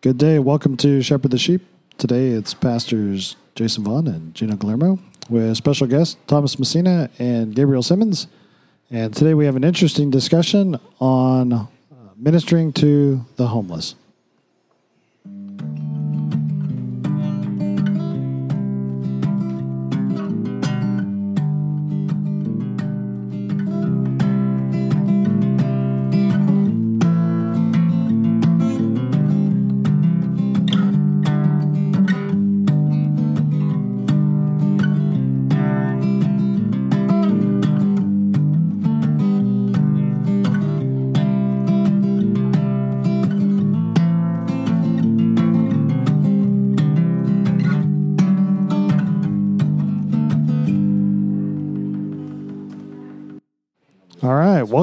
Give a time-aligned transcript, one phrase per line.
[0.00, 0.38] Good day.
[0.38, 1.60] Welcome to Shepherd the Sheep.
[1.98, 7.82] Today it's pastors Jason Vaughn and Gino Guillermo with special guests Thomas Messina and Gabriel
[7.82, 8.28] Simmons.
[8.92, 11.66] And today we have an interesting discussion on uh,
[12.16, 13.96] ministering to the homeless.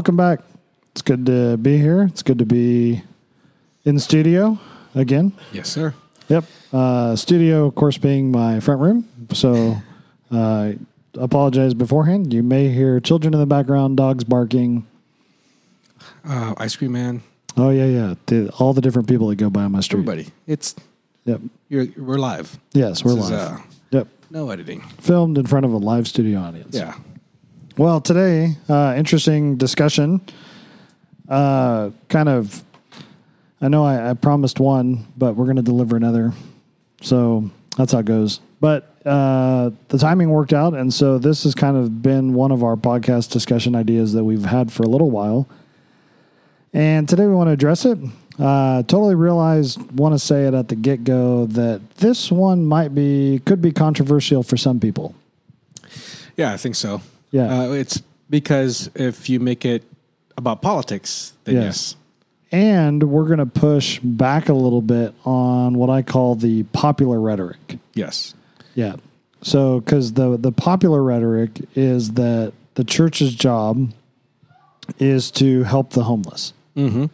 [0.06, 0.42] Welcome back.
[0.92, 2.04] It's good to be here.
[2.04, 3.02] It's good to be
[3.86, 4.60] in studio
[4.94, 5.32] again.
[5.52, 5.96] Yes, sir.
[6.28, 6.44] Yep.
[6.72, 9.10] Uh, studio, of course, being my front room.
[9.34, 9.78] So
[10.30, 10.74] uh,
[11.16, 12.36] apologize beforehand.
[12.36, 14.86] You may hear children in the background, dogs barking.
[16.24, 17.24] Uh, Ice Cream Man.
[17.58, 18.14] Oh, yeah, yeah.
[18.28, 20.02] The, all the different people that go by on my street.
[20.02, 20.28] Everybody.
[20.46, 20.76] It's
[21.24, 21.42] Yep.
[21.68, 22.60] you're we're live.
[22.74, 23.54] Yes, we're This is, live.
[23.54, 23.58] uh,
[23.90, 24.08] yep.
[24.30, 24.82] no editing.
[25.00, 26.76] Filmed in front of a live studio audience.
[26.76, 26.94] Yeah.
[27.78, 30.22] Well, today, uh, interesting discussion.
[31.28, 32.64] Uh, kind of,
[33.60, 36.32] I know I, I promised one, but we're going to deliver another.
[37.02, 38.40] So that's how it goes.
[38.62, 40.74] But uh, the timing worked out.
[40.74, 44.46] And so this has kind of been one of our podcast discussion ideas that we've
[44.46, 45.46] had for a little while.
[46.72, 48.00] And today we want to address it.
[48.40, 52.96] Uh, totally realized, want to say it at the get go that this one might
[52.96, 55.14] be, could be controversial for some people.
[56.38, 57.02] Yeah, I think so.
[57.36, 57.62] Yeah.
[57.64, 59.84] Uh, it's because if you make it
[60.38, 61.64] about politics, then Yes.
[61.64, 61.96] yes.
[62.52, 67.20] And we're going to push back a little bit on what I call the popular
[67.20, 67.80] rhetoric.
[67.94, 68.34] Yes.
[68.76, 68.96] Yeah.
[69.42, 73.92] So, because the, the popular rhetoric is that the church's job
[75.00, 76.54] is to help the homeless.
[76.78, 77.06] Mm-hmm.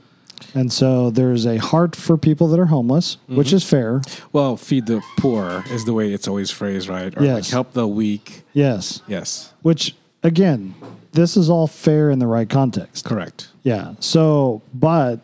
[0.58, 4.02] And so there's a heart for people that are homeless, which is fair.
[4.34, 7.16] Well, feed the poor is the way it's always phrased, right?
[7.16, 7.52] Or like Yes.
[7.52, 8.44] help the weak.
[8.54, 9.02] Yes.
[9.08, 9.54] Yes.
[9.62, 10.76] Which, again,
[11.12, 13.06] this is all fair in the right context.
[13.06, 13.50] Correct.
[13.64, 13.96] Yeah.
[14.00, 15.20] So, but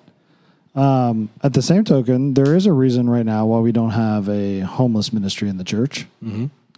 [0.75, 4.29] um, at the same token, there is a reason right now why we don't have
[4.29, 6.05] a homeless ministry in the church.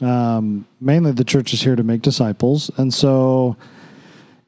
[0.01, 3.57] Um, mainly, the church is here to make disciples, and so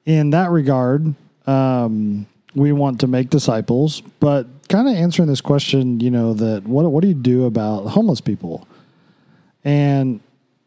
[0.06, 1.14] in that regard,
[1.46, 4.02] um, we want to make disciples.
[4.22, 7.88] But kind of answering this question, you know, that what what do you do about
[7.88, 8.66] homeless people?
[9.66, 10.22] And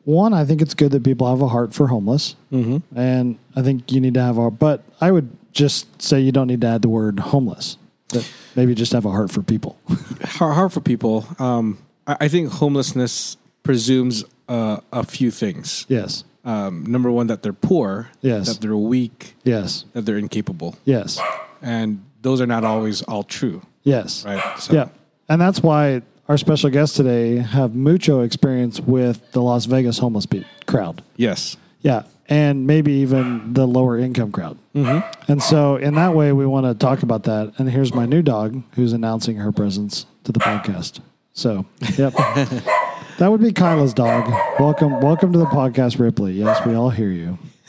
[0.04, 2.78] one, I think it's good that people have a heart for homeless, mm-hmm.
[2.98, 4.50] and I think you need to have a.
[4.50, 7.78] But I would just say you don't need to add the word homeless.
[8.09, 9.78] That maybe just have a heart for people.
[10.25, 11.26] Hard for people.
[11.38, 15.87] Um, I, I think homelessness presumes uh, a few things.
[15.88, 18.10] yes, Um, number one, that they're poor.
[18.21, 18.47] Yes.
[18.48, 19.34] That they're weak.
[19.42, 20.76] yes, That they're incapable.
[20.84, 21.19] yes,
[21.62, 24.25] And those are not always all true, yes.
[24.25, 24.59] right?
[24.60, 24.88] So, Yeah,
[25.28, 30.26] and that's why our special guests today have mucho experience with the Las Vegas homeless
[30.26, 31.02] pe- crowd.
[31.16, 31.56] Yes.
[31.80, 34.58] Yeah, and maybe even the lower income crowd.
[34.74, 35.30] Mm-hmm.
[35.30, 37.52] And so, in that way, we want to talk about that.
[37.58, 41.00] And here's my new dog who's announcing her presence to the podcast.
[41.34, 41.66] So,
[41.98, 42.14] yep,
[43.18, 44.30] that would be Kyla's dog.
[44.58, 46.32] Welcome, welcome to the podcast, Ripley.
[46.32, 47.38] Yes, we all hear you.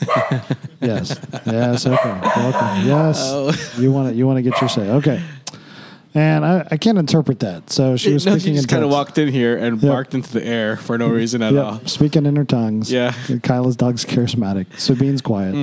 [0.80, 2.86] yes, yes, okay, welcome.
[2.86, 4.88] Yes, you want to you want to get your say.
[4.90, 5.22] Okay,
[6.16, 7.70] and I, I can't interpret that.
[7.70, 10.14] So she was No, speaking she just in kind of walked in here and barked
[10.14, 11.80] into the air for no reason at all.
[11.86, 12.90] Speaking in her tongues.
[12.90, 13.12] Yeah.
[13.42, 14.66] Kyla's dog's charismatic.
[14.78, 15.54] Sabine's quiet.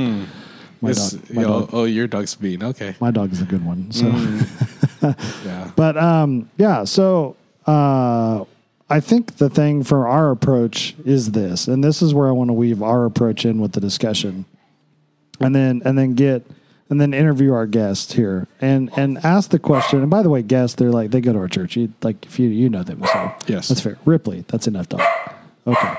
[0.82, 1.30] My dog.
[1.34, 1.70] My yo, dog.
[1.74, 2.96] Oh, your dog's being okay.
[3.00, 3.92] My dog is a good one.
[3.92, 4.08] So,
[5.46, 5.72] Yeah.
[5.76, 6.84] but um, yeah.
[6.84, 7.36] So
[7.66, 8.44] uh,
[8.90, 12.50] I think the thing for our approach is this, and this is where I want
[12.50, 14.46] to weave our approach in with the discussion,
[15.40, 16.46] and then and then get
[16.94, 20.02] and then interview our guests here and and ask the question.
[20.02, 21.76] And by the way, guests, they're like they go to our church.
[21.76, 23.68] You, like if you you know them, so Yes.
[23.68, 23.98] that's fair.
[24.06, 25.02] Ripley, that's enough dog.
[25.66, 25.94] Okay.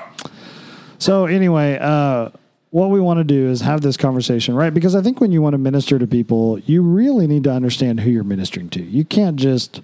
[0.97, 2.29] So anyway, uh,
[2.69, 4.73] what we want to do is have this conversation, right?
[4.73, 7.99] Because I think when you want to minister to people, you really need to understand
[7.99, 8.81] who you're ministering to.
[8.81, 9.81] You can't just,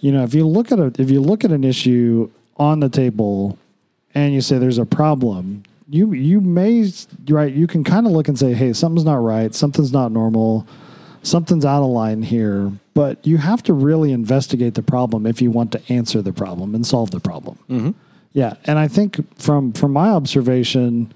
[0.00, 2.88] you know, if you look at a if you look at an issue on the
[2.88, 3.58] table
[4.14, 6.90] and you say there's a problem, you you may
[7.28, 10.66] right you can kind of look and say, hey, something's not right, something's not normal,
[11.22, 12.72] something's out of line here.
[12.94, 16.74] But you have to really investigate the problem if you want to answer the problem
[16.74, 17.58] and solve the problem.
[17.70, 17.90] Mm-hmm.
[18.32, 21.12] Yeah, and I think from from my observation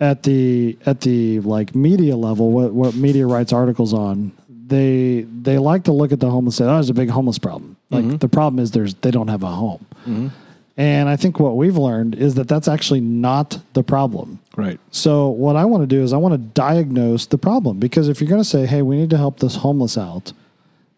[0.00, 5.58] at the at the like media level, what what media writes articles on, they they
[5.58, 8.04] like to look at the homeless and say, "Oh, there's a big homeless problem." Like
[8.04, 8.16] mm-hmm.
[8.16, 9.86] the problem is there's they don't have a home.
[10.06, 10.28] Mm-hmm.
[10.82, 14.40] And I think what we've learned is that that's actually not the problem.
[14.56, 14.80] Right.
[14.90, 18.20] So what I want to do is I want to diagnose the problem because if
[18.20, 20.32] you're going to say, "Hey, we need to help this homeless out,"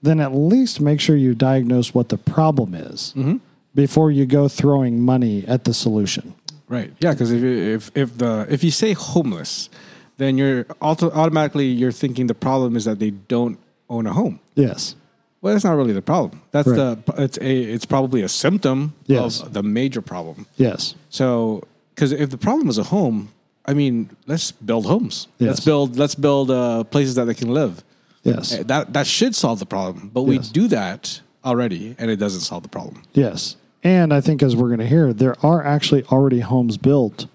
[0.02, 3.36] then at least make sure you diagnose what the problem is mm-hmm.
[3.74, 6.32] before you go throwing money at the solution.
[6.66, 6.90] Right.
[7.00, 7.12] Yeah.
[7.12, 9.68] Because if you- if if the if you say homeless,
[10.16, 13.58] then you're auto, automatically you're thinking the problem is that they don't
[13.90, 14.40] own a home.
[14.54, 14.96] Yes.
[15.44, 16.40] Well, that's not really the problem.
[16.52, 17.04] That's Right.
[17.06, 19.42] the it's a it's probably a symptom Yes.
[19.42, 20.46] of the major problem.
[20.56, 20.94] Yes.
[21.10, 21.62] So,
[21.94, 23.28] because if the problem is a home,
[23.66, 25.28] I mean, let's build homes.
[25.38, 25.48] Yes.
[25.48, 27.84] Let's build let's build uh, places that they can live.
[28.22, 28.54] Yes.
[28.54, 30.10] Uh, That that should solve the problem.
[30.14, 33.02] But we do that already, and it doesn't solve the problem.
[33.12, 33.56] Yes.
[33.82, 37.26] And I think as we're going to hear, there are actually already homes built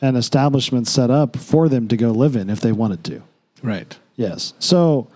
[0.00, 3.20] and establishments set up for them to go live in if they wanted to.
[3.62, 3.94] Right.
[4.16, 4.54] Yes.
[4.58, 5.08] So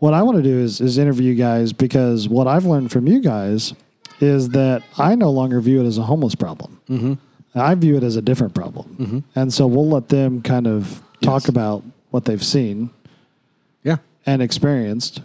[0.00, 3.06] what I want to do is is interview you guys because what I've learned from
[3.06, 3.72] you guys
[4.20, 6.80] is that I no longer view it as a homeless problem.
[6.90, 7.14] Mm-hmm.
[7.58, 9.24] I view it as a different problem.
[9.34, 11.48] And so we'll let them kind of talk Yes.
[11.48, 12.90] about what they've seen
[13.82, 13.96] Yeah.
[14.26, 15.22] and experienced.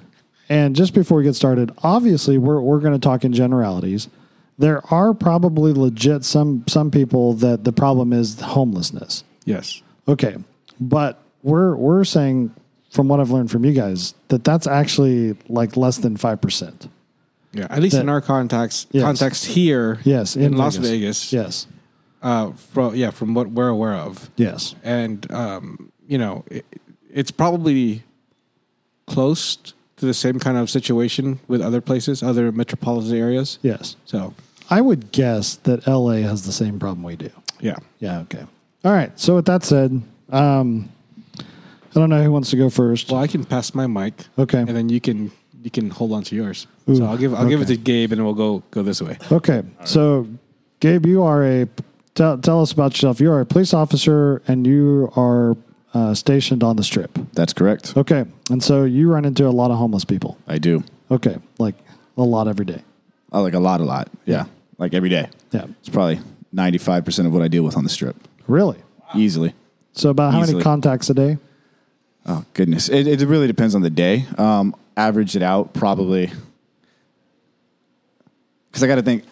[0.50, 4.08] And just before we get started, obviously we're we're going to talk in generalities.
[4.58, 9.24] There are probably legit some some people that the problem is homelessness.
[9.44, 9.82] Yes.
[10.08, 10.36] Okay,
[10.80, 12.52] but we're we're saying
[12.96, 16.88] from what I've learned from you guys that that's actually like less than five percent.
[17.54, 17.68] Yeah.
[17.70, 19.04] At least That- in our context Yes.
[19.04, 20.00] context here.
[20.04, 21.32] Yes, In, Las Vegas.
[21.32, 21.68] Yes,
[22.22, 26.66] Uh, from yeah, from what we're aware of, yes, and um, you know, it,
[27.14, 28.04] it's probably
[29.08, 29.58] close
[29.98, 33.60] to the same kind of situation with other places, other metropolitan areas.
[33.62, 33.96] yes.
[34.06, 34.34] So,
[34.70, 37.30] I would guess that LA has the same problem we do.
[37.62, 37.78] yeah.
[38.00, 38.20] Yeah.
[38.22, 38.44] Okay.
[38.84, 39.12] All right.
[39.20, 40.02] So with that said,
[40.32, 40.90] um,
[41.96, 43.10] I don't know who wants to go first.
[43.10, 44.14] Well, I can pass my mic.
[44.38, 44.60] Okay.
[44.60, 45.32] And then you can
[45.64, 46.68] you can hold on to yours.
[46.90, 49.18] Ooh, so I'll give I'll give it to Gabe, and we'll go go this way.
[49.32, 49.64] Okay.
[49.86, 50.28] So,
[50.80, 51.68] Gabe, you are a
[52.16, 53.20] tell, tell us about yourself.
[53.20, 55.56] You are a police officer and you are
[55.94, 57.18] uh, stationed on the strip.
[57.34, 57.96] That's correct.
[57.96, 58.26] Okay.
[58.50, 60.38] And so you run into a lot of homeless people.
[60.48, 60.84] I do.
[61.10, 61.38] Okay.
[61.60, 61.76] Like
[62.18, 62.84] a lot every day.
[63.32, 64.10] I like a lot, a lot.
[64.26, 64.46] Yeah.
[64.78, 65.30] Like every day.
[65.52, 65.66] Yeah.
[65.80, 66.20] It's probably
[66.54, 68.16] 95% of what I deal with on the strip.
[68.48, 68.78] Really?
[69.16, 69.54] Easily.
[69.94, 71.38] So, about how many contacts a day?
[72.26, 72.90] Oh, goodness.
[72.90, 74.26] It, it really depends on the day.
[74.38, 76.32] Um, average it out probably.
[78.70, 79.24] Because I got to think,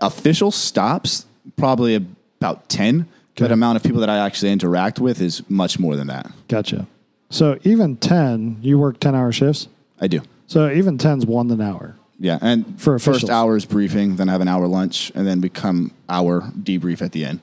[0.00, 3.00] official stops, probably about 10.
[3.00, 3.44] Okay.
[3.44, 6.30] But amount of people that I actually interact with is much more than that.
[6.48, 6.86] Gotcha.
[7.30, 9.68] So, even 10, you work 10 hour shifts.
[9.98, 10.20] I do.
[10.48, 11.96] So, even 10's one an hour.
[12.18, 12.38] Yeah.
[12.42, 13.22] And For officials.
[13.22, 16.42] first hour is briefing, then I have an hour lunch, and then we come hour
[16.42, 17.40] debrief at the end.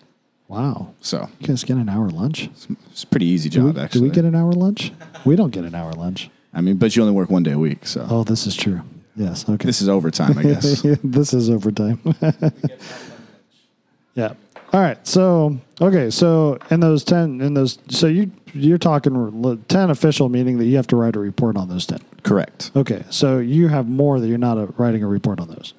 [0.49, 0.93] Wow.
[0.99, 2.49] So You guys get an hour lunch?
[2.91, 3.99] it's a pretty easy Do job, we, actually.
[4.01, 4.91] do we get an hour lunch?
[5.23, 6.29] We don't get an hour lunch.
[6.53, 8.81] I mean, but you only work one day a week, so Oh, this is true.
[9.15, 9.47] Yes.
[9.47, 9.65] Okay.
[9.65, 10.81] this is overtime, I guess.
[11.03, 11.99] this is overtime.
[14.15, 14.33] yeah.
[14.73, 15.05] All right.
[15.07, 16.09] So okay.
[16.09, 20.75] So in those ten, in those, so you you're talking ten official, meaning that you
[20.77, 21.99] have to write a report on those ten.
[22.23, 22.71] Correct.
[22.75, 23.03] Okay.
[23.09, 25.73] So you have more that you're not uh writing a report on those.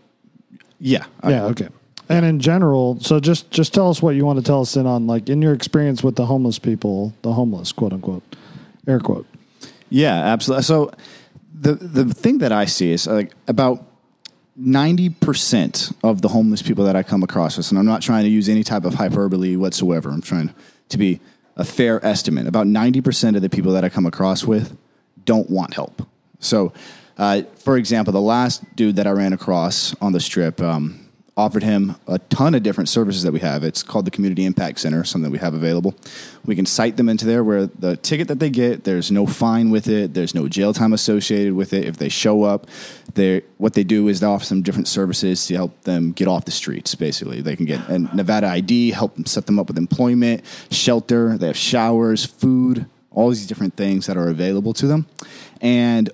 [0.79, 1.07] Yeah.
[1.23, 1.45] I- Yeah.
[1.47, 1.69] Okay.
[2.11, 4.85] And in general, so just just tell us what you want to tell us in
[4.85, 8.25] on like in your experience with the homeless people, the homeless, quote unquote,
[8.89, 9.27] air quote.
[9.91, 10.65] yeah, absolutely.
[10.65, 10.91] So
[11.55, 13.85] the the thing that I see is like about
[14.57, 18.25] ninety percent of the homeless people that I come across with, and I'm not trying
[18.25, 20.11] to use any type of hyperbole whatsoever.
[20.11, 20.53] I'm trying
[20.89, 21.21] to be
[21.57, 22.49] a fair estimate.
[22.49, 24.77] About ninety percent of the people that I come across with
[25.25, 26.03] don't want help.
[26.41, 26.73] So,
[27.19, 30.61] uh, for example, the last dude that I ran across on the strip.
[30.61, 31.00] Um,
[31.41, 33.65] offered him a ton of different services that we have.
[33.65, 35.95] It's called the Community Impact Center, something that we have available.
[36.45, 39.71] We can cite them into there where the ticket that they get, there's no fine
[39.71, 41.87] with it, there's no jail time associated with it.
[41.87, 42.67] If they show up,
[43.15, 46.45] they what they do is they offer some different services to help them get off
[46.45, 46.95] the streets.
[46.95, 51.39] Basically, they can get a Nevada ID, help them set them up with employment, shelter.
[51.39, 55.07] They have showers, food, all these different things that are available to them,
[55.61, 56.11] and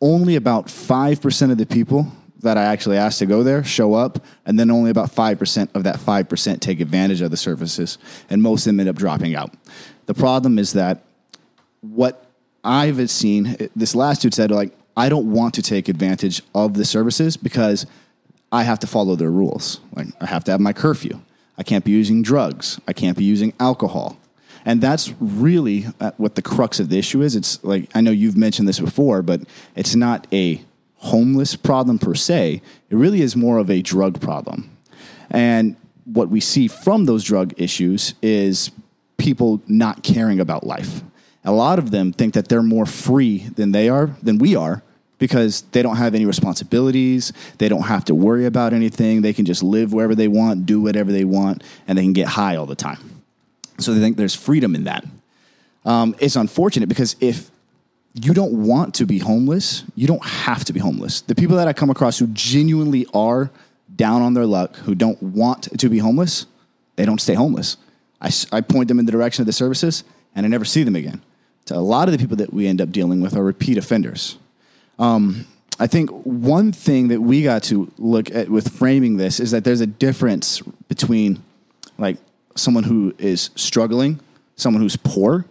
[0.00, 2.10] only about five percent of the people
[2.40, 5.84] that I actually asked to go there show up, and then only about 5% of
[5.84, 9.54] that 5% take advantage of the services, and most of them end up dropping out.
[10.06, 11.04] The problem is that
[11.80, 12.26] what
[12.64, 16.84] I've seen, this last dude said, like, I don't want to take advantage of the
[16.84, 17.86] services because
[18.52, 19.80] I have to follow their rules.
[19.94, 21.20] Like, I have to have my curfew.
[21.56, 22.80] I can't be using drugs.
[22.88, 24.18] I can't be using alcohol.
[24.64, 27.34] And that's really uh, what the crux of the issue is.
[27.34, 29.42] It's like, I know you've mentioned this before, but
[29.74, 30.62] it's not a
[31.00, 32.60] homeless problem per se.
[32.90, 34.70] It really is more of a drug problem.
[35.30, 38.70] And what we see from those drug issues is
[39.16, 41.02] people not caring about life.
[41.44, 44.82] A lot of them think that they're more free than they are, than we are,
[45.18, 47.32] because they don't have any responsibilities.
[47.58, 49.22] They don't have to worry about anything.
[49.22, 52.28] They can just live wherever they want, do whatever they want, and they can get
[52.28, 53.22] high all the time.
[53.78, 55.06] So they think there's freedom in that.
[55.86, 57.50] Um, it's unfortunate because if
[58.14, 61.20] you don't want to be homeless, you don't have to be homeless.
[61.20, 63.50] The people that I come across who genuinely are
[63.94, 66.46] down on their luck, who don't want to be homeless,
[66.96, 67.76] they don't stay homeless.
[68.20, 71.22] I point them in the direction of the services and I never see them again.
[71.66, 74.36] So a lot of the people that we end up dealing with are repeat offenders.
[74.98, 75.46] Um,
[75.78, 79.64] I think one thing that we got to look at with framing this is that
[79.64, 81.42] there's a difference between
[81.96, 82.18] like
[82.54, 84.20] someone who is struggling,
[84.56, 85.46] someone who's poor,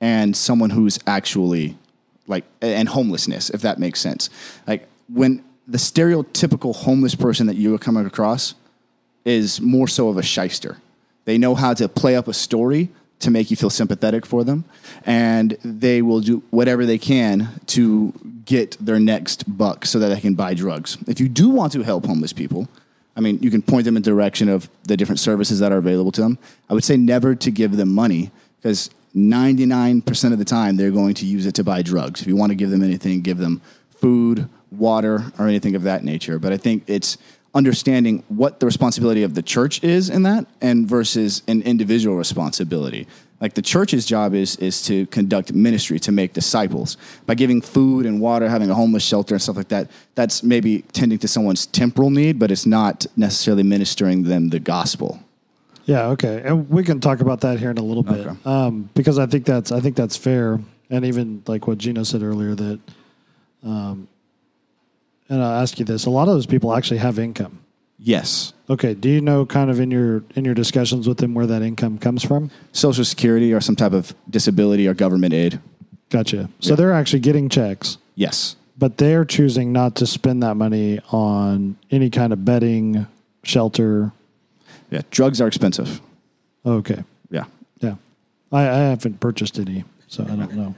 [0.00, 1.76] and someone who's actually
[2.28, 4.30] like and homelessness, if that makes sense.
[4.66, 8.54] Like when the stereotypical homeless person that you are coming across
[9.24, 10.78] is more so of a shyster.
[11.26, 14.64] They know how to play up a story to make you feel sympathetic for them,
[15.04, 20.20] and they will do whatever they can to get their next buck so that they
[20.20, 20.96] can buy drugs.
[21.06, 22.68] If you do want to help homeless people,
[23.16, 25.78] I mean, you can point them in the direction of the different services that are
[25.78, 26.38] available to them.
[26.70, 28.30] I would say never to give them money
[28.62, 32.22] because 99% of the time they're going to use it to buy drugs.
[32.22, 33.60] If you want to give them anything, give them
[33.90, 36.38] food, water, or anything of that nature.
[36.38, 37.18] But I think it's
[37.54, 43.06] understanding what the responsibility of the church is in that and versus an individual responsibility.
[43.40, 46.96] Like the church's job is is to conduct ministry, to make disciples.
[47.26, 50.82] By giving food and water, having a homeless shelter and stuff like that, that's maybe
[50.92, 55.20] tending to someone's temporal need, but it's not necessarily ministering them the gospel.
[55.88, 58.36] Yeah, okay, and we can talk about that here in a little bit Okay.
[58.44, 62.22] um, because I think that's I think that's fair, and even like what Gino said
[62.22, 62.78] earlier that,
[63.64, 64.06] um,
[65.30, 67.60] and I'll ask you this: a lot of those people actually have income.
[67.98, 68.52] Yes.
[68.68, 71.62] Okay, do you know kind of in your in your discussions with them where that
[71.62, 72.50] income comes from?
[72.72, 75.58] Social security or some type of disability or government aid.
[76.10, 76.50] Gotcha.
[76.60, 76.76] So Yeah.
[76.76, 78.56] they're actually getting checks, Yes.
[78.78, 83.06] but they're choosing not to spend that money on any kind of bedding,
[83.42, 84.12] shelter.
[84.90, 85.02] Yeah.
[85.10, 86.00] Drugs are expensive.
[86.66, 87.44] Okay, Yeah.
[87.80, 87.94] yeah,
[88.52, 90.74] I, I haven't purchased any, so I don't know.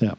[0.00, 0.14] Yeah.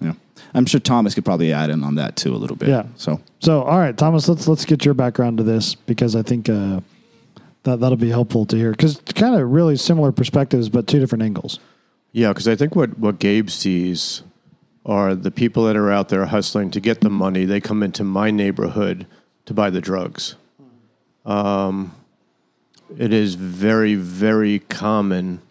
[0.00, 0.12] Yeah.
[0.54, 2.68] I'm sure Thomas could probably add in on that too a little bit.
[2.70, 2.84] Yeah.
[2.96, 6.48] So So, all right, Thomas, let's let's get your background to this because I think
[6.48, 6.80] uh,
[7.64, 11.22] that that'll be helpful to hear because kind of really similar perspectives, but two different
[11.22, 11.58] angles.
[12.12, 14.22] Yeah, because I think what, what Gabe sees
[14.86, 17.44] are the people that are out there hustling to get the money.
[17.44, 19.06] They come into my neighborhood
[19.46, 20.34] to buy the drugs.
[21.26, 21.94] Um,
[22.96, 25.42] it is very, very common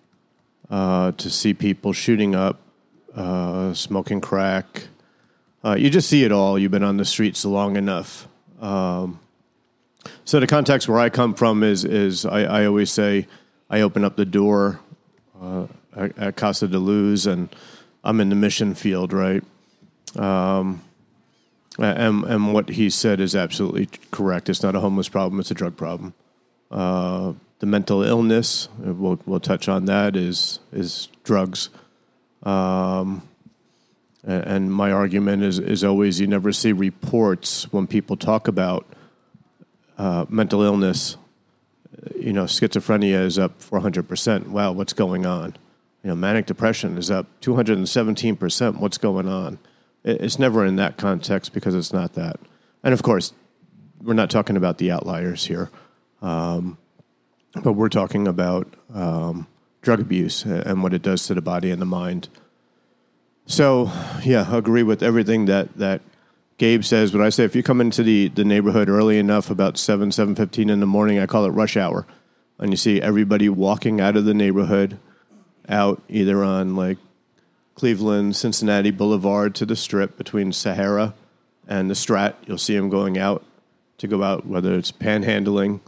[0.69, 2.60] uh, to see people shooting up,
[3.15, 4.88] uh, smoking crack.
[5.63, 6.58] Uh, you just see it all.
[6.58, 8.27] You've been on the streets long enough.
[8.62, 9.19] Um,
[10.25, 13.27] so the context where I come from is is I, I always say
[13.69, 14.79] I open up the door
[15.41, 17.50] uh, at, at Casa de Luz and
[18.03, 19.43] I'm in the mission field, right?
[20.15, 20.81] Um,
[21.77, 24.50] and and what he said is absolutely correct.
[24.50, 26.13] It's not a homeless problem; it's a drug problem.
[26.72, 31.70] Uh, the mental illness uh, we'll we'll touch on that is is drugs.
[32.44, 33.28] Um,
[34.24, 38.86] and my argument is is always you never see reports when people talk about
[39.98, 41.18] uh, mental illness.
[42.16, 44.48] You know, schizophrenia is up 400%.
[44.48, 45.58] Wow, what's going on?
[46.04, 48.80] You know, manic depression is up 217%.
[48.80, 49.60] What's going on?
[50.06, 52.40] It's never in that context because it's not that.
[52.84, 53.34] And of course,
[54.02, 55.70] we're not talking about the outliers here,
[56.22, 56.78] um,
[57.64, 59.48] but we're talking about um,
[59.82, 62.30] drug abuse and what it does to the body and the mind.
[63.46, 63.92] So,
[64.24, 66.02] yeah, I agree with everything that, that
[66.58, 67.12] Gabe says.
[67.12, 70.70] But I say if you come into the, the neighborhood early enough, about 7, 7.15
[70.70, 72.06] in the morning, I call it rush hour,
[72.60, 75.00] and you see everybody walking out of the neighborhood
[75.68, 76.98] out either on like
[77.76, 81.14] Cleveland, Cincinnati Boulevard to the strip between Sahara
[81.68, 82.36] and the Strat.
[82.46, 83.44] You'll see them going out
[84.00, 85.80] to go out, whether it's panhandling,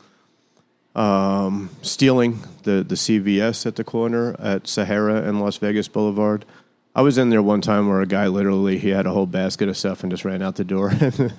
[0.96, 6.46] um, stealing the, the CVS at the corner at Sahara and Las Vegas Boulevard.
[6.94, 9.70] I was in there one time where a guy literally he had a whole basket
[9.70, 11.34] of stuff and just ran out the door and,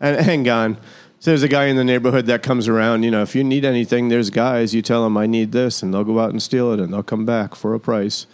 [0.00, 0.76] and gone.
[1.20, 3.02] So there's a guy in the neighborhood that comes around.
[3.02, 4.74] You know, if you need anything, there's guys.
[4.74, 7.02] You tell them I need this, and they'll go out and steal it, and they'll
[7.02, 8.26] come back for a price.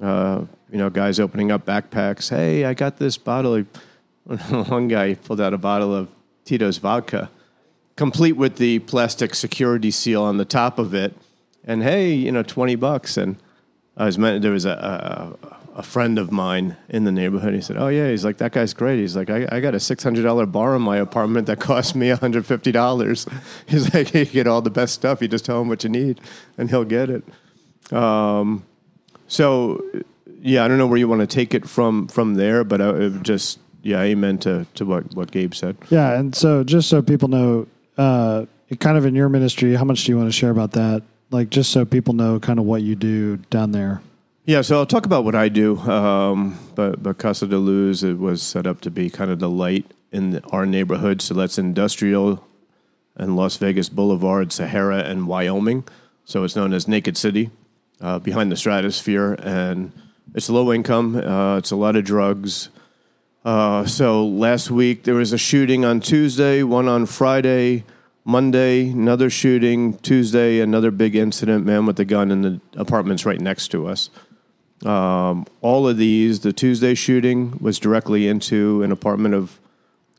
[0.00, 2.30] Uh, you know, guys opening up backpacks.
[2.30, 3.62] Hey, I got this bottle.
[4.24, 6.08] One guy pulled out a bottle of
[6.44, 7.30] Tito's vodka,
[7.98, 11.14] complete with the plastic security seal on the top of it.
[11.64, 13.18] And hey, you know, twenty bucks.
[13.18, 13.36] And
[13.96, 17.54] I was meant there was a, a a friend of mine in the neighborhood.
[17.54, 19.80] He said, "Oh yeah." He's like, "That guy's great." He's like, "I, I got a
[19.80, 23.26] six hundred dollar bar in my apartment that cost me one hundred fifty dollars."
[23.66, 25.20] He's like, "You get all the best stuff.
[25.20, 26.20] You just tell him what you need,
[26.56, 27.24] and he'll get it."
[27.92, 28.64] Um,
[29.26, 29.84] so,
[30.40, 32.90] yeah, I don't know where you want to take it from from there, but I,
[32.90, 35.76] it just yeah, amen to, to what, what Gabe said.
[35.90, 37.66] Yeah, and so just so people know,
[37.98, 38.46] uh,
[38.80, 41.02] kind of in your ministry, how much do you want to share about that?
[41.30, 44.00] Like, just so people know kind of what you do down there.
[44.46, 45.76] Yeah, so I'll talk about what I do.
[45.80, 49.50] Um, but, but Casa de Luz, it was set up to be kind of the
[49.50, 51.20] light in our neighborhood.
[51.20, 52.42] So that's industrial
[53.14, 55.84] and Las Vegas Boulevard, Sahara, and Wyoming.
[56.24, 57.50] So it's known as Naked City,
[58.00, 59.34] uh, behind the stratosphere.
[59.42, 59.92] And
[60.34, 62.70] it's low income, uh, it's a lot of drugs.
[63.44, 67.84] Uh, so last week there was a shooting on Tuesday, one on Friday,
[68.24, 73.40] Monday, another shooting, Tuesday, another big incident, man with a gun in the apartments right
[73.40, 74.10] next to us.
[74.84, 79.58] Um, all of these, the Tuesday shooting was directly into an apartment of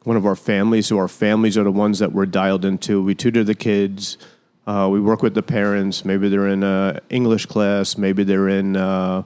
[0.03, 0.87] one of our families.
[0.87, 3.03] So our families are the ones that we're dialed into.
[3.03, 4.17] We tutor the kids.
[4.65, 6.03] Uh, we work with the parents.
[6.03, 7.97] Maybe they're in a English class.
[7.97, 9.23] Maybe they're in uh,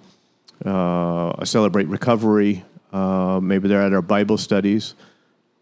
[0.65, 2.63] uh, a celebrate recovery.
[2.93, 4.93] Uh, maybe they're at our Bible studies.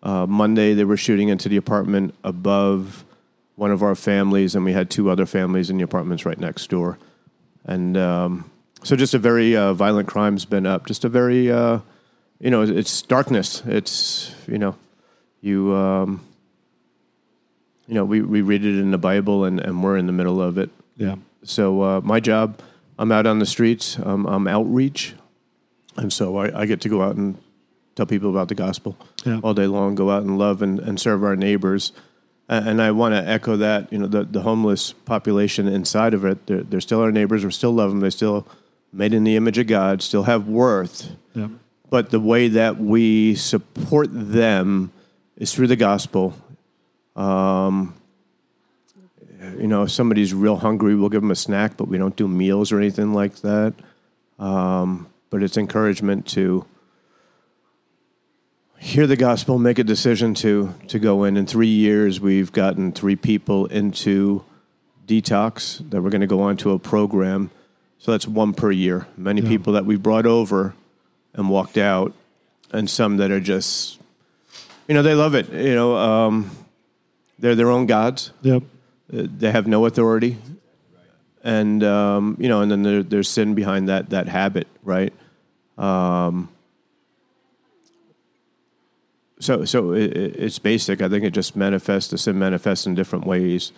[0.04, 3.06] Uh, Monday they were shooting into the apartment above
[3.56, 6.70] one of our families, and we had two other families in the apartments right next
[6.70, 6.98] door.
[7.66, 8.52] And um,
[8.84, 10.86] so, just a very uh, violent crime's been up.
[10.88, 11.82] Just a very, you
[12.50, 13.64] know, it's darkness.
[13.66, 14.76] It's you know,
[15.42, 16.22] you um,
[17.88, 20.42] you know we, we read it in the bible and, and we're in the middle
[20.42, 21.16] of it Yeah.
[21.44, 22.60] so uh, my job
[22.98, 25.14] i'm out on the streets um, i'm outreach
[25.98, 27.38] and so I, I get to go out and
[27.96, 28.96] tell people about the gospel
[29.26, 29.40] Yeah.
[29.44, 31.92] all day long go out and love and, and serve our neighbors
[32.50, 36.24] A- and i want to echo that you know the, the homeless population inside of
[36.26, 38.48] it they're, they're still our neighbors we still love them They're still
[38.94, 41.50] made in the image of god still have worth Yeah.
[41.90, 44.92] but the way that we support them
[45.38, 46.34] is through the gospel.
[47.16, 47.96] Um,
[49.58, 52.28] you know, if somebody's real hungry, we'll give them a snack, but we don't do
[52.28, 53.74] meals or anything like that.
[54.38, 56.66] Um, but it's encouragement to
[58.78, 61.38] hear the gospel, make a decision to to go in.
[61.38, 64.44] In three years, we've gotten three people into
[65.08, 67.50] detox that we're going to go on to a program.
[67.98, 69.08] So that's one per year.
[69.18, 69.50] Many Yeah.
[69.50, 70.74] people that we've brought over
[71.34, 72.14] and walked out,
[72.72, 74.00] and some that are just,
[74.88, 75.52] you know, they love it.
[75.52, 76.50] You know, um,
[77.40, 78.32] they're their own gods.
[78.42, 78.64] Yep.
[79.14, 80.38] Uh, They have no authority,
[81.44, 85.14] and um, you know, and then there, there's sin behind that that habit, right?
[85.82, 86.50] Um,
[89.40, 91.02] so, so it, it- it's basic.
[91.02, 92.10] I think it just manifests.
[92.12, 93.72] The sin manifests in different ways.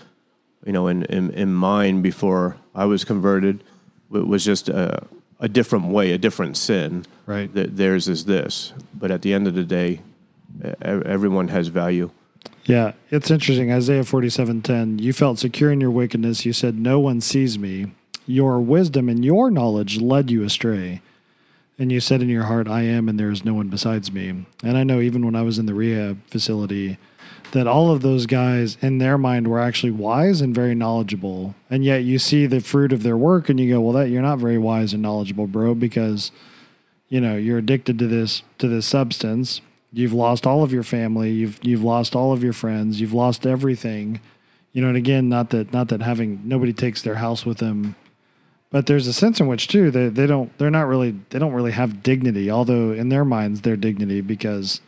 [0.65, 3.63] You know, in in, in mine before I was converted,
[4.13, 5.03] it was just a,
[5.39, 7.05] a different way, a different sin.
[7.25, 7.53] Right.
[7.53, 10.01] Th- Theirs is this, but at the end of the day,
[10.81, 12.11] everyone has value.
[12.65, 13.71] Yeah, it's interesting.
[13.73, 14.99] Isaiah forty-seven ten.
[14.99, 16.45] You felt secure in your wickedness.
[16.45, 17.87] You said, "No one sees me."
[18.25, 21.01] Your wisdom and your knowledge led you astray,
[21.79, 24.45] and you said in your heart, "I am, and there is no one besides me."
[24.63, 26.97] And I know even when I was in the rehab facility,
[27.51, 31.83] that all of those guys in their mind were actually wise and very knowledgeable, and
[31.83, 34.39] yet you see the fruit of their work, and you go, "Well, that you're not
[34.39, 36.31] very wise and knowledgeable, bro," because
[37.09, 39.61] you know you're addicted to this to this substance.
[39.91, 41.31] You've lost all of your family.
[41.31, 42.99] You've you've lost all of your friends.
[42.99, 44.19] You've lost everything.
[44.71, 47.95] You know and again not that not that having nobody takes their house with them
[48.73, 51.53] but there's a sense in which too they, they don't they're not really they don't
[51.53, 54.81] really have dignity although in their minds they're dignity because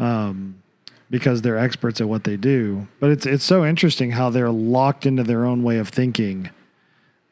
[0.00, 0.60] um
[1.10, 2.86] because they're experts at what they do.
[3.00, 6.50] But it's it's so interesting how they're locked into their own way of thinking.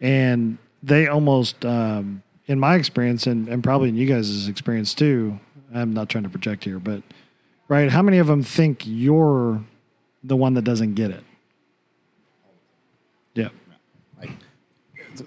[0.01, 5.38] And they almost um, in my experience and, and probably in you guys' experience too
[5.74, 7.03] i'm not trying to project here but
[7.68, 9.62] right how many of them think you're
[10.24, 11.24] the one that doesn't get it?
[13.35, 13.48] Yeah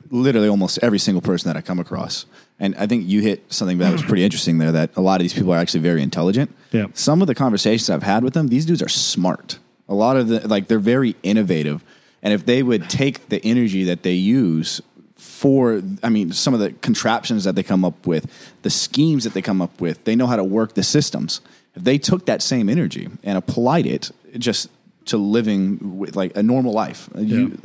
[0.10, 2.26] literally almost every single person that I come across.
[2.60, 5.24] And I think you hit something that was pretty interesting there that a lot of
[5.24, 6.56] these people are actually very intelligent.
[6.72, 6.88] Yeah.
[6.94, 9.60] Some of the conversations I've had with them, these dudes are smart.
[9.90, 11.84] A lot of the, like, they're very innovative.
[12.22, 14.80] And if they would take the energy that they use
[15.16, 19.34] for, I mean, some of the contraptions that they come up with, the schemes that
[19.34, 21.42] they come up with, they know how to work the systems.
[21.76, 24.70] If they took that same energy and applied it just
[25.06, 27.58] to living with like a normal life, you,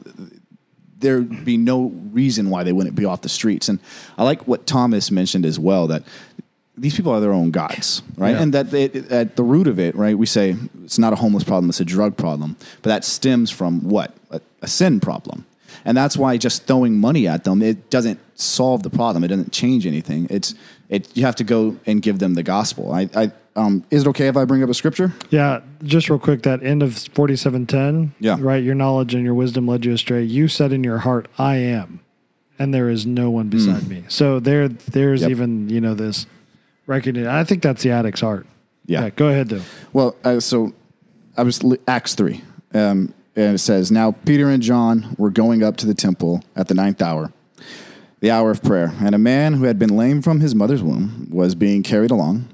[0.98, 3.68] there'd be no reason why they wouldn't be off the streets.
[3.68, 3.78] And
[4.16, 6.02] I like what Thomas mentioned as well that
[6.76, 8.30] these people are their own gods, right?
[8.30, 8.42] Yeah.
[8.42, 11.44] And that they, at the root of it, right, we say it's not a homeless
[11.44, 12.56] problem, it's a drug problem.
[12.82, 14.14] But that stems from what?
[14.30, 15.46] A, a sin problem.
[15.84, 19.24] And that's why just throwing money at them, it doesn't solve the problem.
[19.24, 20.26] It doesn't change anything.
[20.30, 20.54] It's
[20.88, 22.92] it you have to go and give them the gospel.
[22.92, 25.12] I, I um, is it okay if I bring up a scripture?
[25.30, 28.14] Yeah, just real quick, that end of forty-seven ten.
[28.20, 28.36] Yeah.
[28.38, 28.62] right.
[28.62, 30.22] Your knowledge and your wisdom led you astray.
[30.22, 32.00] You said in your heart, "I am,"
[32.58, 34.04] and there is no one beside me.
[34.08, 35.30] So there, there's Yep.
[35.30, 36.26] even you know this
[36.86, 37.28] recognition.
[37.28, 38.46] I think that's the addict's heart.
[38.84, 39.08] Yeah.
[39.10, 39.62] Go ahead though.
[39.92, 40.72] Well, uh, so
[41.36, 42.42] I was Acts three,
[42.74, 46.68] um, and it says, "Now Peter and John were going up to the temple at
[46.68, 47.32] the ninth hour,
[48.20, 51.28] the hour of prayer, and a man who had been lame from his mother's womb
[51.30, 52.46] was being carried along."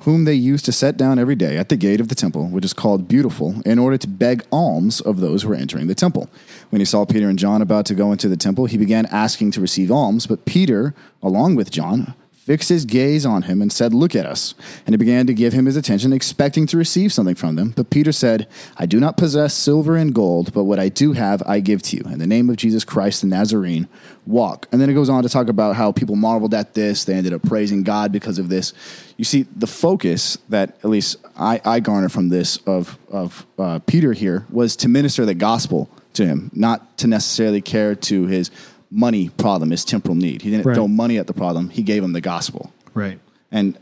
[0.00, 2.64] Whom they used to set down every day at the gate of the temple, which
[2.64, 6.28] is called Beautiful, in order to beg alms of those who were entering the temple.
[6.68, 9.52] When he saw Peter and John about to go into the temple, he began asking
[9.52, 12.14] to receive alms, but Peter, along with John,
[12.50, 14.56] fixed his gaze on him and said, Look at us.
[14.84, 17.72] And he began to give him his attention, expecting to receive something from them.
[17.76, 21.44] But Peter said, I do not possess silver and gold, but what I do have,
[21.46, 22.02] I give to you.
[22.12, 23.86] In the name of Jesus Christ the Nazarene,
[24.26, 24.66] walk.
[24.72, 27.04] And then it goes on to talk about how people marveled at this.
[27.04, 28.72] They ended up praising God because of this.
[29.16, 33.78] You see, the focus that at least I, I garner from this of, of uh,
[33.86, 38.50] Peter here was to minister the gospel to him, not to necessarily care to his
[38.90, 40.42] money problem, his temporal need.
[40.42, 40.74] He didn't Right.
[40.74, 41.70] throw money at the problem.
[41.70, 42.72] He gave him the gospel.
[42.94, 43.18] Right.
[43.52, 43.78] And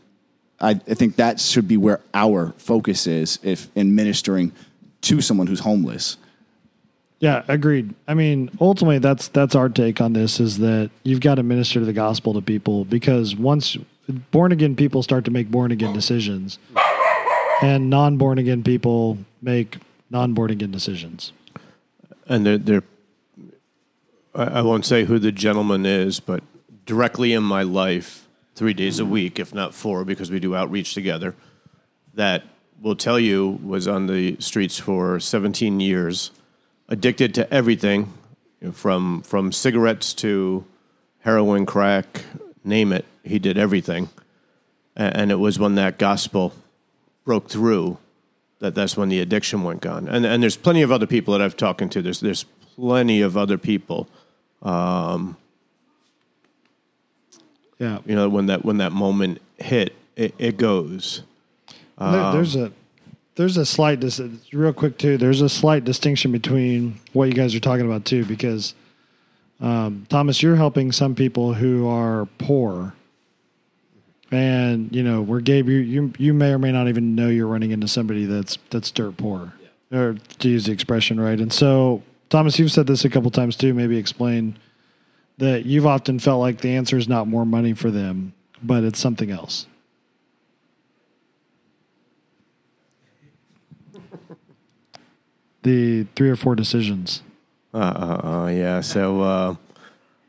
[0.60, 4.52] I, I think that should be where our focus is if in ministering
[5.02, 6.16] to someone who's homeless.
[7.20, 7.94] Yeah, agreed.
[8.06, 11.84] I mean, ultimately, that's that's our take on this: is that you've got to minister
[11.84, 13.76] the gospel to people because once
[14.30, 16.58] born again people start to make born again decisions,
[17.60, 19.78] and non born again people make
[20.10, 21.32] non born again decisions.
[22.28, 22.84] and they're, they're
[24.38, 26.42] I, won't say who the gentleman is, but
[26.86, 30.94] directly in my life, three days a week, if not four, because we do outreach
[30.94, 31.34] together,
[32.14, 32.44] that
[32.80, 36.30] will tell you was on the streets for 17 years,
[36.88, 38.12] addicted to everything,
[38.60, 40.64] you know, from from cigarettes to
[41.20, 42.24] heroin, crack,
[42.64, 43.04] name it.
[43.24, 44.08] He did everything,
[44.96, 46.54] and it was when that gospel
[47.24, 47.98] broke through
[48.60, 50.08] that that's when the addiction went gone.
[50.08, 52.02] And and there's plenty of other people that I've talked to.
[52.02, 52.44] There's there's
[52.76, 54.08] plenty of other people.
[57.78, 61.22] Yeah, You know when that when that moment hit, it, it goes.
[61.98, 62.72] There- there's a
[63.36, 64.20] there's a slight dis-
[64.52, 65.16] real quick too.
[65.16, 68.74] There's a slight distinction between what you guys are talking about too, because
[69.60, 72.94] um, Thomas, you're helping some people who are poor,
[74.32, 77.46] and you know, where Gabe, you, you you may or may not even know you're
[77.46, 79.52] running into somebody that's that's dirt poor,
[79.92, 81.38] or to use the expression right.
[81.40, 83.72] And so, Thomas, you've said this a couple times too.
[83.74, 84.58] Maybe explain
[85.38, 88.98] that you've often felt like the answer is not more money for them, but it's
[88.98, 89.66] something else.
[95.62, 97.22] the three or four decisions.
[97.74, 98.80] Uh, uh, uh, yeah.
[98.80, 99.54] So uh,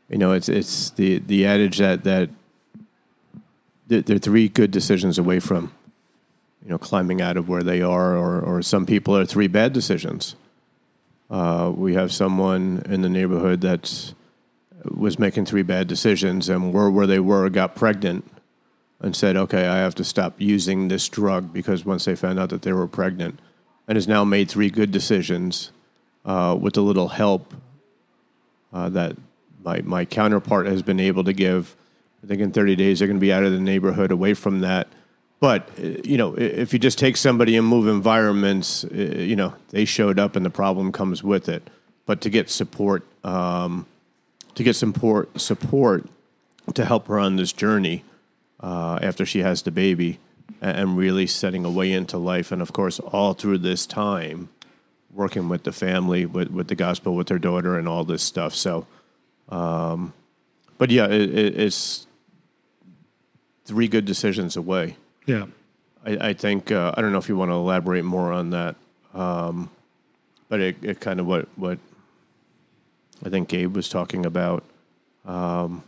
[0.08, 2.30] you know, it's it's the the adage that that
[3.86, 5.72] they're, three good decisions away from
[6.62, 9.72] you know climbing out of where they are, or or some people are three bad
[9.72, 10.36] decisions.
[11.30, 14.12] Uh, we have someone in the neighborhood that
[14.84, 18.28] was making three bad decisions and were where they were, got pregnant,
[19.00, 22.50] and said, "Okay, I have to stop using this drug because once they found out
[22.50, 23.38] that they were pregnant."
[23.86, 25.72] And has now made three good decisions
[26.24, 27.54] uh, with a little help
[28.72, 29.16] uh, that
[29.64, 31.76] my, my counterpart has been able to give.
[32.22, 34.60] I think in 30 days they're going to be out of the neighborhood, away from
[34.60, 34.88] that.
[35.40, 39.54] But uh, you know, if you just take somebody and move environments, uh, you know,
[39.70, 41.68] they showed up and the problem comes with it.
[42.06, 43.86] But to get support, um,
[44.54, 46.06] to get support, support
[46.74, 48.04] to help her on this journey
[48.60, 50.18] uh, after she has the baby,
[50.60, 54.50] and really setting a way into life, and of course, all through this time,
[55.12, 58.54] working with the family, with, with the gospel, with their daughter, and all this stuff.
[58.54, 58.86] So,
[59.48, 60.12] um,
[60.76, 62.06] but yeah, it, it, it's
[63.64, 64.96] three good decisions away.
[65.26, 65.46] Yeah.
[66.04, 68.76] I, I think uh, I don't know if you want to elaborate more on that,
[69.14, 69.70] um,
[70.48, 71.78] but it, it kind of what what
[73.24, 74.64] I think Gabe was talking about.
[75.26, 75.82] Um,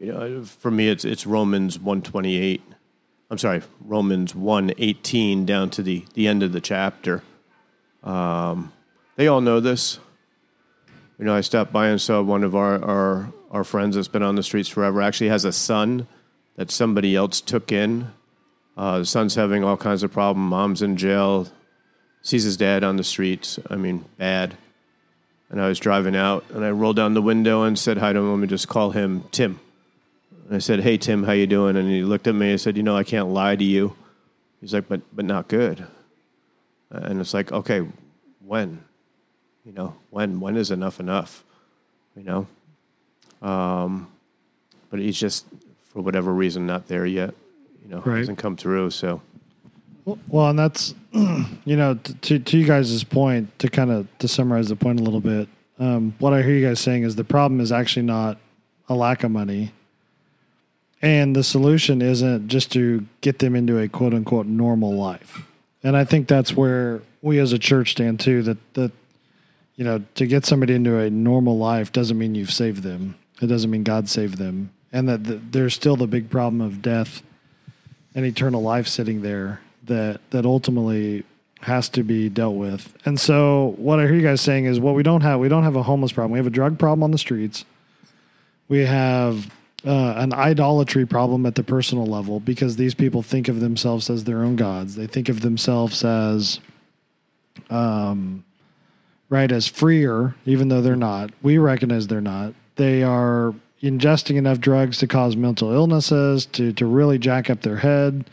[0.00, 2.62] you know, for me, it's it's Romans one twenty eight.
[3.30, 7.22] I'm sorry, Romans one eighteen down to the the end of the chapter.
[8.02, 8.72] Um,
[9.16, 9.98] they all know this.
[11.18, 14.22] You know, I stopped by and saw one of our, our our friends that's been
[14.22, 15.02] on the streets forever.
[15.02, 16.08] Actually, has a son
[16.56, 18.08] that somebody else took in.
[18.76, 20.50] Uh, son's having all kinds of problems.
[20.50, 21.48] Mom's in jail.
[22.22, 23.58] Sees his dad on the streets.
[23.68, 24.56] I mean, bad.
[25.50, 28.18] And I was driving out, and I rolled down the window and said hi to
[28.18, 28.30] him.
[28.30, 29.60] Let me just call him Tim.
[30.46, 32.76] And I said, "Hey Tim, how you doing?" And he looked at me and said,
[32.76, 33.94] "You know, I can't lie to you."
[34.60, 35.86] He's like, "But but not good."
[36.90, 37.86] And it's like, okay,
[38.44, 38.84] when?
[39.64, 41.44] You know, when when is enough enough?
[42.16, 42.46] You know.
[43.42, 44.08] Um,
[44.90, 45.46] but he's just
[45.94, 47.34] for whatever reason not there yet.
[47.82, 48.18] You know, Right.
[48.18, 48.90] hasn't come through.
[48.90, 49.22] So
[50.28, 54.68] Well, and that's you know to to you guys' point to kind of to summarize
[54.68, 55.48] the point a little bit.
[55.78, 58.38] Um, what I hear you guys saying is the problem is actually not
[58.88, 59.72] a lack of money,
[61.02, 65.42] and the solution isn't just to get them into a quote unquote normal life.
[65.82, 68.42] And I think that's where we as a church stand too.
[68.42, 68.92] That that
[69.76, 73.16] you know to get somebody into a normal life doesn't mean you've saved them.
[73.42, 76.80] It doesn't mean God saved them, and that the, there's still the big problem of
[76.80, 77.20] death
[78.14, 81.24] and eternal life sitting there that that ultimately
[81.62, 82.94] has to be dealt with.
[83.04, 85.64] And so what I hear you guys saying is what we don't have we don't
[85.64, 86.32] have a homeless problem.
[86.32, 87.64] We have a drug problem on the streets.
[88.68, 89.50] We have
[89.84, 94.24] uh, an idolatry problem at the personal level because these people think of themselves as
[94.24, 94.94] their own gods.
[94.94, 96.60] They think of themselves as
[97.68, 98.44] um
[99.28, 101.30] right as freer even though they're not.
[101.42, 102.54] We recognize they're not.
[102.76, 107.78] They are ingesting enough drugs to cause mental illnesses to to really jack up their
[107.78, 108.24] head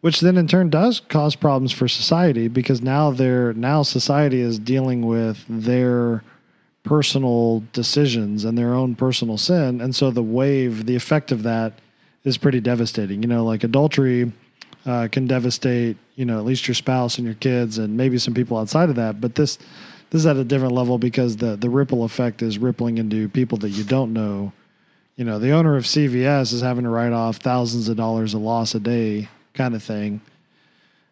[0.00, 4.58] which then in turn does cause problems for society because now they're now society is
[4.58, 6.22] dealing with their
[6.82, 9.80] personal decisions and their own personal sin.
[9.80, 11.74] And so the wave the effect of that
[12.24, 13.22] is pretty devastating.
[13.22, 14.32] You know like adultery
[14.86, 18.34] uh, can devastate you know at least your spouse and your kids and maybe some
[18.34, 19.20] people outside of that.
[19.20, 19.58] But this
[20.08, 23.58] this is at a different level because the the ripple effect is rippling into people
[23.58, 24.52] that you don't know
[25.20, 28.40] you know the owner of cvs is having to write off thousands of dollars of
[28.40, 30.22] loss a day kind of thing.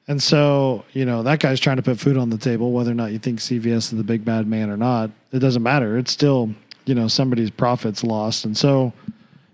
[0.06, 2.94] And so, you know, that guy's trying to put food on the table, whether or
[2.94, 5.10] not you think CVS is the big bad man or not.
[5.32, 5.98] It doesn't matter.
[5.98, 6.54] It's still,
[6.86, 8.46] you know, somebody's profits lost.
[8.46, 8.94] And so,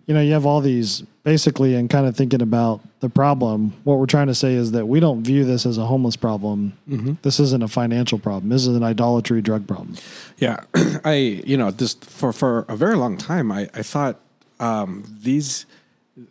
[0.06, 3.98] you know, you have all these basically, and kind of thinking about the problem, what
[3.98, 6.74] we're trying to say is that we don't view this as a homeless problem.
[6.88, 7.14] Mm-hmm.
[7.22, 8.50] This isn't a financial problem.
[8.50, 9.96] This is an idolatry drug problem.
[10.38, 10.62] Yeah,
[11.04, 13.50] I you know this for for a very long time.
[13.50, 14.20] I I thought
[14.60, 15.66] um, these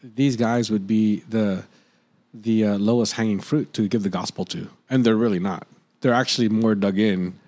[0.04, 1.64] these guys would be the
[2.34, 5.68] the uh, lowest hanging fruit to give the gospel to, and they're really not.
[6.02, 7.40] They're actually more dug in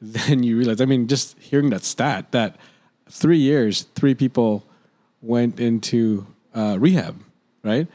[0.00, 0.80] than you realize.
[0.80, 2.56] I mean, just hearing that stat that
[3.08, 4.64] three years, three people
[5.20, 7.22] went into uh, rehab,
[7.62, 7.86] right?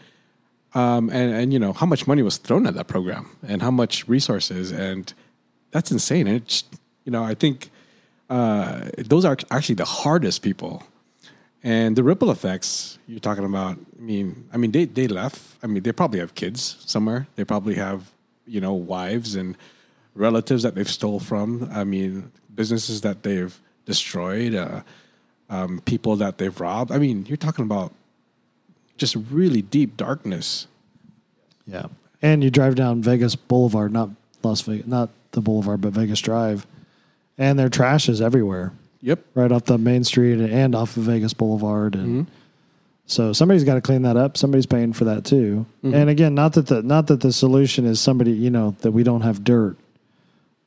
[0.73, 3.71] Um, and and you know how much money was thrown at that program, and how
[3.71, 5.13] much resources, and
[5.71, 6.27] that's insane.
[6.27, 6.63] And it's
[7.03, 7.69] you know I think
[8.29, 10.83] uh, those are actually the hardest people.
[11.63, 15.41] And the ripple effects you're talking about, I mean, I mean, they, they left.
[15.63, 17.27] I mean, they probably have kids somewhere.
[17.35, 18.11] They probably have,
[18.45, 19.57] you know, wives and
[20.13, 21.69] relatives that they've stole from.
[21.73, 24.81] I mean, businesses that they've destroyed, uh,
[25.49, 26.91] um, people that they've robbed.
[26.91, 27.93] I mean, you're talking about
[28.97, 30.67] just really deep darkness.
[31.65, 31.87] Yeah.
[32.21, 34.09] And you drive down Vegas Boulevard, not
[34.43, 36.65] Las Vegas, not the Boulevard, but Vegas Drive,
[37.37, 39.19] and their trash is everywhere, Yep.
[39.35, 42.33] right off the main street and off of Vegas Boulevard, and mm-hmm.
[43.05, 44.37] so somebody's got to clean that up.
[44.37, 45.65] Somebody's paying for that too.
[45.83, 45.93] Mm-hmm.
[45.95, 49.03] And again, not that the not that the solution is somebody you know that we
[49.03, 49.77] don't have dirt,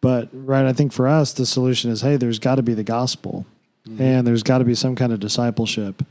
[0.00, 0.64] but right.
[0.64, 3.46] I think for us the solution is hey, there's got to be the gospel,
[3.86, 4.00] mm-hmm.
[4.00, 6.02] and there's got to be some kind of discipleship.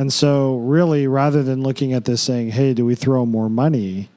[0.00, 4.08] And so, really, rather than looking at this saying, hey, do we throw more money?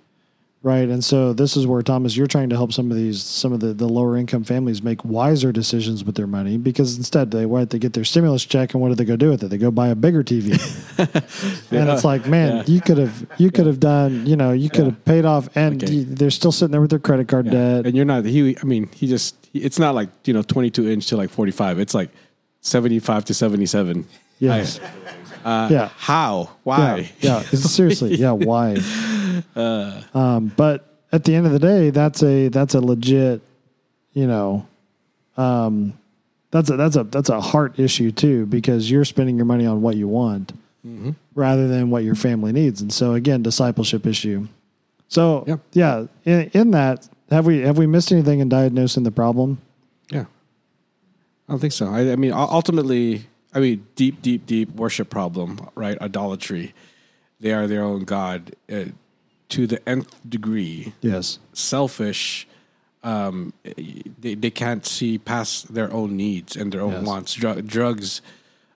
[0.63, 0.87] Right.
[0.87, 3.59] And so, this is where, Thomas, you're trying to help some of these, some of
[3.59, 7.69] the, the lower income families make wiser decisions with their money because instead they what?
[7.69, 9.49] They get their stimulus check and what do they go do with it?
[9.49, 10.51] They go buy a bigger TV.
[11.71, 14.85] and it's like, man, you could have, you could have done, you know, you could
[14.85, 15.91] have paid off and Okay.
[15.93, 17.85] you- they're still sitting there with their credit card debt.
[17.85, 21.07] And you're not, he, I mean, he just, it's not like, you know, 22 inch
[21.07, 21.79] to like 45.
[21.79, 22.09] It's like
[22.61, 24.07] 75 to 77.
[24.39, 24.79] Yes.
[24.79, 24.89] I-
[25.43, 25.89] uh, yeah.
[25.97, 26.51] how?
[26.63, 27.11] Why?
[27.19, 27.59] Yeah, yeah.
[27.59, 28.31] Seriously, yeah.
[28.31, 28.77] Why?
[29.55, 33.41] Um, but at the end of the day, that's a that's a legit,
[34.13, 34.67] you know,
[35.37, 35.93] um,
[36.51, 39.81] that's a that's a that's a heart issue too because you're spending your money on
[39.81, 40.53] what you want
[41.33, 44.47] rather than what your family needs, and so again, discipleship issue.
[45.07, 45.57] So Yeah.
[45.71, 49.59] yeah, in, in that, have we have we missed anything in diagnosing the problem?
[50.11, 50.25] Yeah.
[51.47, 51.87] I don't think so.
[51.87, 55.99] I, I mean, ultimately, I mean, deep, deep, deep worship problem, right?
[56.01, 56.73] Idolatry.
[57.39, 58.85] They are their own God uh,
[59.55, 60.93] to the nth degree.
[61.01, 61.39] Yes.
[61.53, 62.47] Selfish.
[63.03, 63.51] Um,
[64.23, 67.05] they, they can't see past their own needs and their own Yes.
[67.05, 67.33] wants.
[67.33, 68.21] Dru- drugs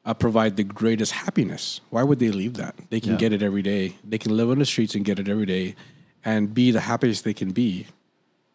[0.05, 1.79] uh, provide the greatest happiness.
[1.89, 2.75] Why would they leave that?
[2.89, 3.17] They can Yeah.
[3.23, 3.95] get it every day.
[4.07, 5.75] They can live on the streets and get it every day
[6.25, 7.87] and be the happiest they can be.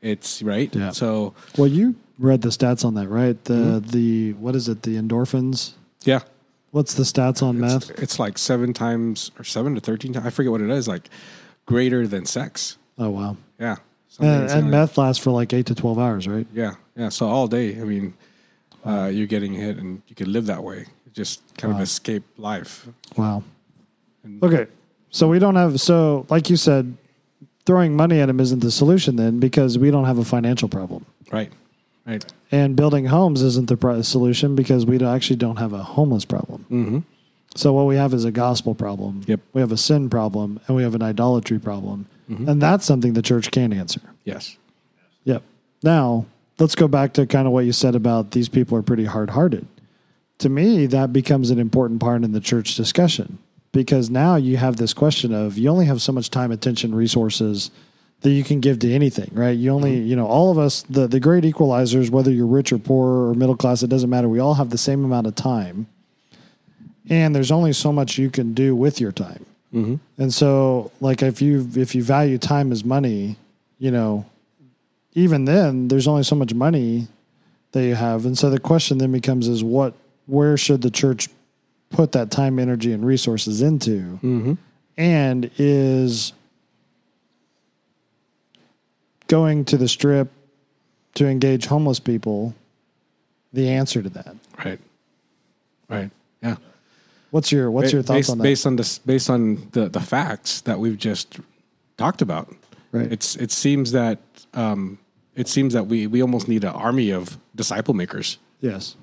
[0.03, 0.75] It's right.
[0.75, 0.91] Yeah.
[0.91, 3.43] So, Well, you read the stats on that, right?
[3.45, 3.91] The Mm-hmm.
[3.91, 4.83] the what is it?
[4.83, 5.73] The endorphins.
[6.05, 6.21] yeah.
[6.71, 8.03] What's the stats on It's, meth?
[8.03, 10.27] it's like seven times or seven to thirteen times.
[10.27, 10.89] I forget what it is.
[10.89, 11.09] Like
[11.67, 12.77] greater than sex.
[12.99, 13.37] Oh wow.
[13.59, 13.77] Yeah.
[14.21, 16.47] And, and meth lasts for like eight to twelve hours, right?
[16.53, 16.75] Yeah.
[16.97, 17.09] Yeah.
[17.09, 17.81] So all day.
[17.81, 18.15] I mean,
[18.85, 20.87] uh, you're getting hit, and you could live that way.
[21.13, 21.79] Just kind Wow.
[21.79, 22.89] of escape life.
[23.17, 23.43] Wow.
[24.43, 24.67] Okay.
[25.11, 26.97] So we don't have so like you said,
[27.67, 31.05] throwing money at them isn't the solution then because we don't have a financial problem.
[31.31, 31.53] Right.
[32.07, 32.25] Right.
[32.51, 36.67] And building homes isn't the solution because we actually don't have a homeless problem.
[36.71, 36.99] Mm-hmm.
[37.55, 39.23] So what we have is a gospel problem.
[39.27, 39.41] Yep.
[39.53, 42.07] We have a sin problem and we have an idolatry problem.
[42.31, 42.49] Mm-hmm.
[42.49, 44.01] And that's something the church can't answer.
[44.25, 44.57] Yes.
[45.25, 45.43] Yep.
[45.83, 46.27] Now,
[46.59, 49.31] let's go back to kind of what you said about these people are pretty hard
[49.31, 49.67] hearted.
[50.39, 53.39] To me, that becomes an important part in the church discussion
[53.73, 57.71] because now you have this question of you only have so much time, attention, resources
[58.21, 59.57] that you can give to anything, right?
[59.57, 62.79] You only, you know, all of us, the, the great equalizers, whether you're rich or
[62.79, 64.29] poor or middle class, it doesn't matter.
[64.29, 65.87] We all have the same amount of time.
[67.13, 69.45] And there's only so much you can do with your time.
[69.75, 69.97] Mm-hmm.
[70.17, 73.37] And so, like, if you if you value time as money,
[73.79, 74.25] you know,
[75.13, 77.09] even then, there's only so much money
[77.73, 79.93] that you have, and so the question then becomes: is what
[80.25, 81.29] where should the church
[81.91, 84.19] put that time, energy, and resources into?
[84.23, 84.55] Mm-hmm.
[84.97, 86.33] And is
[89.27, 90.31] going to the strip
[91.17, 92.55] to engage homeless people
[93.53, 94.35] the answer to that?
[94.65, 94.81] Right.
[95.91, 96.11] Right.
[96.43, 96.57] Yeah.
[97.33, 98.45] What's your what's your thoughts based, on that?
[98.45, 101.41] Based on this, based on the the facts that we've just
[101.97, 102.55] talked about.
[102.93, 103.11] Right.
[103.11, 104.19] It's it seems that
[104.53, 104.99] um,
[105.35, 108.39] it seems that we we almost need an army of disciple makers.
[108.61, 108.97] yes.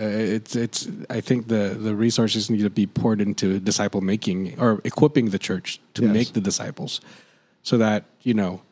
[0.00, 0.88] Uh, it's it's.
[1.10, 5.38] I think the the resources need to be poured into disciple making or equipping the
[5.38, 6.12] church to Yes.
[6.14, 7.00] make the disciples,
[7.62, 8.62] so that you know,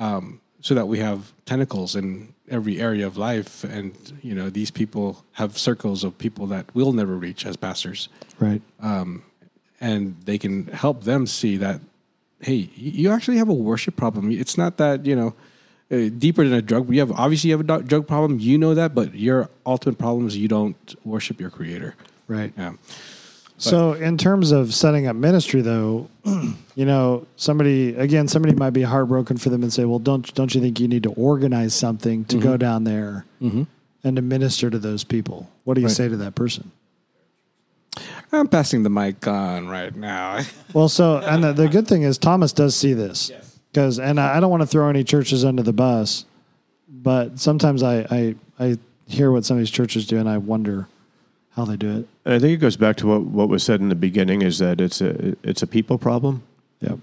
[0.00, 4.72] um, so that we have tentacles in every area of life, and you know these
[4.80, 5.08] people
[5.40, 8.08] have circles of people that we'll never reach as pastors,
[8.40, 8.60] Right.
[9.80, 11.80] and they can help them see that,
[12.40, 14.30] hey, you actually have a worship problem.
[14.30, 15.34] It's not that you know.
[15.88, 18.40] Uh, deeper than a drug, you have obviously you have a drug problem.
[18.40, 21.94] You know that, but your ultimate problem is you don't worship your creator.
[22.26, 22.52] Right.
[22.58, 22.72] Yeah.
[23.58, 26.08] So, in terms of setting up ministry, though,
[26.74, 30.54] you know, somebody again, somebody might be heartbroken for them and say, "Well, don't don't
[30.54, 32.58] you think you need to organize something to go mm-hmm.
[32.58, 33.62] down there mm-hmm.
[34.04, 35.96] and to minister to those people?" What do you Right.
[35.96, 36.70] say to that person?
[38.30, 40.40] I'm passing the mic on right now.
[40.74, 43.32] Well, so and the, the good thing is Thomas does see this
[43.72, 46.26] because, and I, I don't want to throw any churches under the bus,
[46.86, 50.86] but sometimes I, I I hear what some of these churches do, and I wonder
[51.52, 52.08] how they do it.
[52.26, 54.58] And I think it goes back to what, what was said in the beginning is
[54.58, 56.42] that it's a it's a people problem.
[56.80, 56.98] Yep.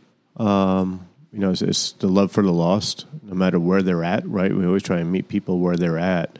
[1.32, 4.28] You know, it's, it's the love for the lost, no matter where they're at.
[4.28, 4.54] Right?
[4.54, 6.38] We always try and meet people where they're at.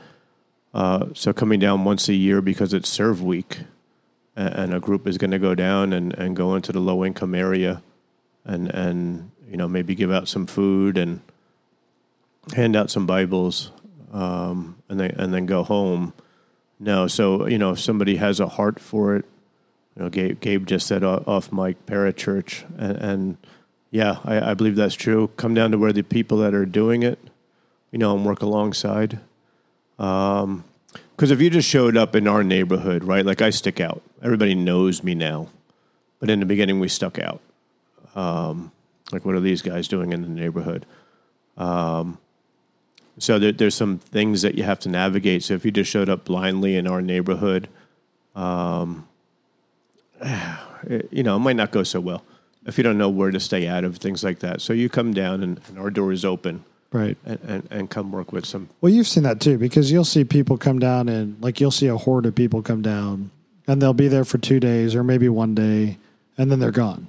[0.74, 3.60] Uh, so coming down once a year because it's Serve Week,
[4.36, 7.04] a- and a group is going to go down and, and go into the low
[7.04, 7.82] income area,
[8.44, 11.22] and and you know maybe give out some food and
[12.54, 13.70] hand out some Bibles,
[14.12, 16.12] um, and then and then go home.
[16.84, 19.24] No, so you know if somebody has a heart for it,
[19.96, 23.36] you know Gabe, Gabe just said o- off mic parachurch, and, and
[23.90, 25.30] yeah, I, I believe that's true.
[25.38, 27.18] Come down to where the people that are doing it,
[27.90, 29.18] you know, and work alongside.
[29.96, 33.24] Because if you just showed up in our neighborhood, right?
[33.24, 34.02] Like I stick out.
[34.22, 35.48] Everybody knows me now,
[36.20, 37.40] but in the beginning we stuck out.
[38.14, 38.72] Um,
[39.10, 40.84] like what are these guys doing in the neighborhood?
[41.56, 42.18] Um,
[43.18, 45.42] so there, there's some things that you have to navigate.
[45.44, 47.68] So if you just showed up blindly in our neighborhood,
[48.34, 49.06] um,
[50.20, 52.24] it, you know, it might not go so well
[52.66, 54.60] if you don't know where to stay out of things like that.
[54.60, 57.16] So you come down and, and our door is open Right.
[57.26, 60.24] and, and, and come work with some Well, you've seen that too, because you'll see
[60.24, 63.30] people come down and like you'll see a horde of people come down
[63.66, 65.98] and they'll be there for two days or maybe one day
[66.38, 67.08] and then they're gone.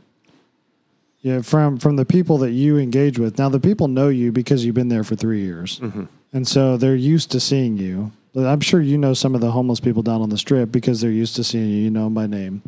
[1.26, 3.40] Yeah, from from the people that you engage with.
[3.40, 6.04] Now the people know you because you've been there for three years, mm-hmm.
[6.32, 8.12] and so they're used to seeing you.
[8.36, 11.10] I'm sure you know some of the homeless people down on the strip because they're
[11.10, 11.78] used to seeing you.
[11.78, 12.62] You know them by name.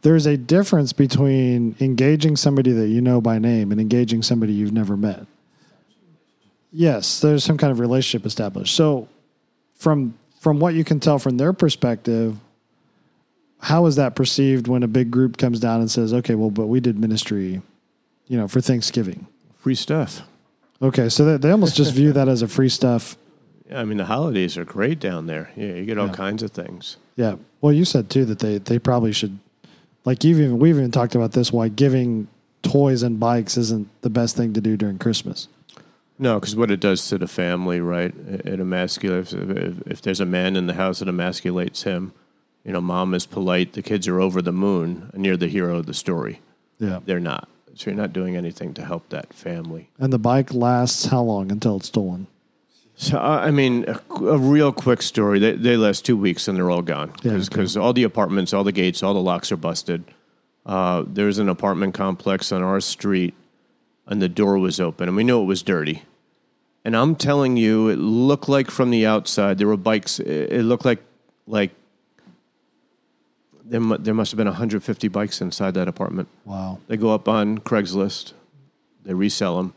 [0.00, 4.72] There's a difference between engaging somebody that you know by name and engaging somebody you've
[4.72, 5.26] never met.
[6.72, 8.74] Yes, there's some kind of relationship established.
[8.74, 9.06] So,
[9.74, 12.38] from from what you can tell from their perspective,
[13.58, 16.68] how is that perceived when a big group comes down and says, "Okay, well, but
[16.68, 17.60] we did ministry,
[18.28, 19.26] you know, for Thanksgiving."
[19.58, 20.22] free stuff.
[20.82, 23.16] Okay, so they, they almost just view that as a free stuff.
[23.72, 25.52] I mean, the holidays are great down there.
[25.56, 26.14] Yeah, you get all Yeah.
[26.14, 26.96] kinds of things.
[27.14, 27.36] Yeah.
[27.60, 29.38] Well, you said too that they they probably should,
[30.04, 31.52] like you've even we've even talked about this.
[31.52, 32.26] Why giving
[32.62, 35.46] toys and bikes isn't the best thing to do during Christmas.
[36.18, 38.12] No, because what it does to the family, right?
[38.28, 39.32] It, it emasculates.
[39.32, 42.12] If, if, if there's a man in the house, it emasculates him.
[42.64, 45.78] You know, mom is polite, the kids are over the moon, and you're the hero
[45.78, 46.40] of the story.
[46.78, 47.00] Yeah.
[47.04, 47.48] They're not.
[47.74, 49.88] So you're not doing anything to help that family.
[49.98, 52.26] And the bike lasts how long until it's stolen?
[52.94, 55.38] So, uh, I mean, a, a real quick story.
[55.38, 58.64] They, they last two weeks and they're all gone Yeah, because all the apartments, all
[58.64, 60.04] the gates, all the locks are busted.
[60.64, 63.34] Uh, there's an apartment complex on our street,
[64.06, 66.04] and the door was open, and we knew it was dirty.
[66.84, 70.20] And I'm telling you, it looked like from the outside there were bikes.
[70.20, 71.02] It looked like
[71.46, 71.72] like
[73.72, 76.28] there, there must have been 150 bikes inside that apartment.
[76.44, 76.78] Wow.
[76.88, 78.34] They go up on Craigslist,
[79.04, 79.74] they resell them,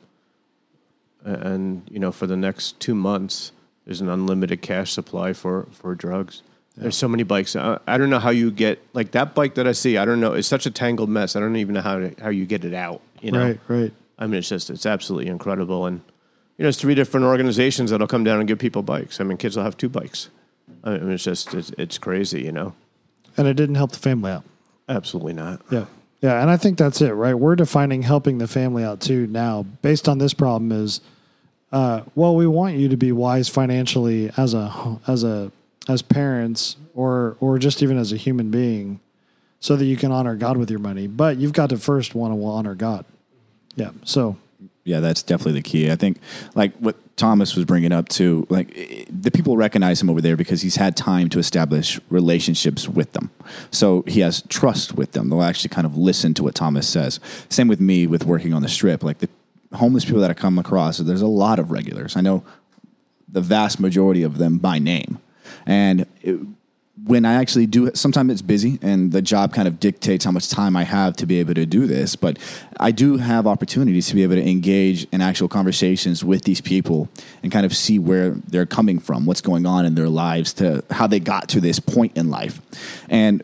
[1.24, 3.54] and you know for the next two months,
[3.86, 6.42] there's an unlimited cash supply for for drugs.
[6.78, 7.56] There's so many bikes.
[7.56, 9.98] I, I don't know how you get like that bike that I see.
[9.98, 10.34] I don't know.
[10.34, 11.38] It's such a tangled mess.
[11.38, 13.02] I don't even know how to, how you get it out.
[13.22, 13.94] You know, Right, right.
[14.20, 15.86] I mean, it's just it's absolutely incredible.
[15.86, 16.02] And
[16.58, 19.22] you know, it's three different organizations that'll come down and give people bikes.
[19.22, 20.30] I mean, kids will have two bikes.
[20.84, 22.44] I mean, it's just it's, it's crazy.
[22.44, 22.76] You know,
[23.38, 24.44] And it didn't help the family out.
[24.88, 25.62] absolutely not.
[25.72, 25.86] Yeah.
[26.22, 26.42] Yeah.
[26.42, 27.34] And I think that's it, right?
[27.34, 31.02] We're defining helping the family out too now based on this problem is,
[31.72, 35.52] uh, well, we want you to be wise financially as a, as a,
[35.88, 39.00] as parents or, or just even as a human being
[39.60, 41.08] so that you can honor God with your money.
[41.08, 43.06] But you've got to first want to honor God.
[43.76, 43.92] Yeah.
[44.04, 44.38] So
[44.84, 45.92] Yeah, that's definitely the key.
[45.92, 46.20] I think,
[46.54, 48.74] like what Thomas was bringing up too, like
[49.10, 53.32] the people recognize him over there because he's had time to establish relationships with them.
[53.72, 55.30] So he has trust with them.
[55.30, 57.22] They'll actually kind of listen to what Thomas says.
[57.48, 59.02] Same with me with working on the strip.
[59.02, 59.30] Like the
[59.74, 62.18] homeless people that I come across, there's a lot of regulars.
[62.18, 62.44] I know
[63.30, 65.20] the vast majority of them by name.
[65.66, 66.40] And it,
[67.04, 70.32] when I actually do it, sometimes it's busy and the job kind of dictates how
[70.32, 72.16] much time I have to be able to do this.
[72.16, 72.40] But
[72.80, 77.10] I do have opportunities to be able to engage in actual conversations with these people
[77.44, 80.84] and kind of see where they're coming from, what's going on in their lives, to
[80.90, 82.62] how they got to this point in life.
[83.10, 83.44] And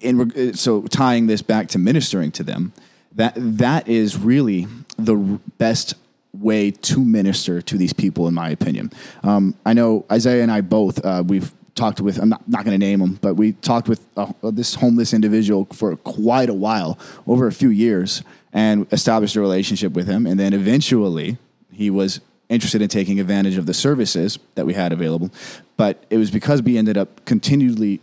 [0.00, 2.74] in so tying this back to ministering to them,
[3.12, 4.66] that that is really
[4.98, 5.16] the
[5.56, 5.94] best
[6.34, 8.92] way to minister to these people, in my opinion.
[9.22, 12.18] Um, I know Isaiah and I both uh, we've talked with.
[12.18, 15.66] I'm not, not going to name him, but we talked with uh, this homeless individual
[15.72, 18.22] for quite a while, over a few years,
[18.52, 21.38] and established a relationship with him, and then eventually
[21.72, 25.30] he was interested in taking advantage of the services that we had available.
[25.76, 28.00] But it was because we ended up continually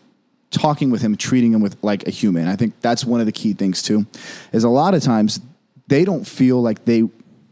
[0.52, 2.48] talking with him, treating him with like a human.
[2.48, 4.06] I think that's one of the key things too.
[4.52, 5.40] Is a lot of times
[5.88, 7.04] they don't feel like they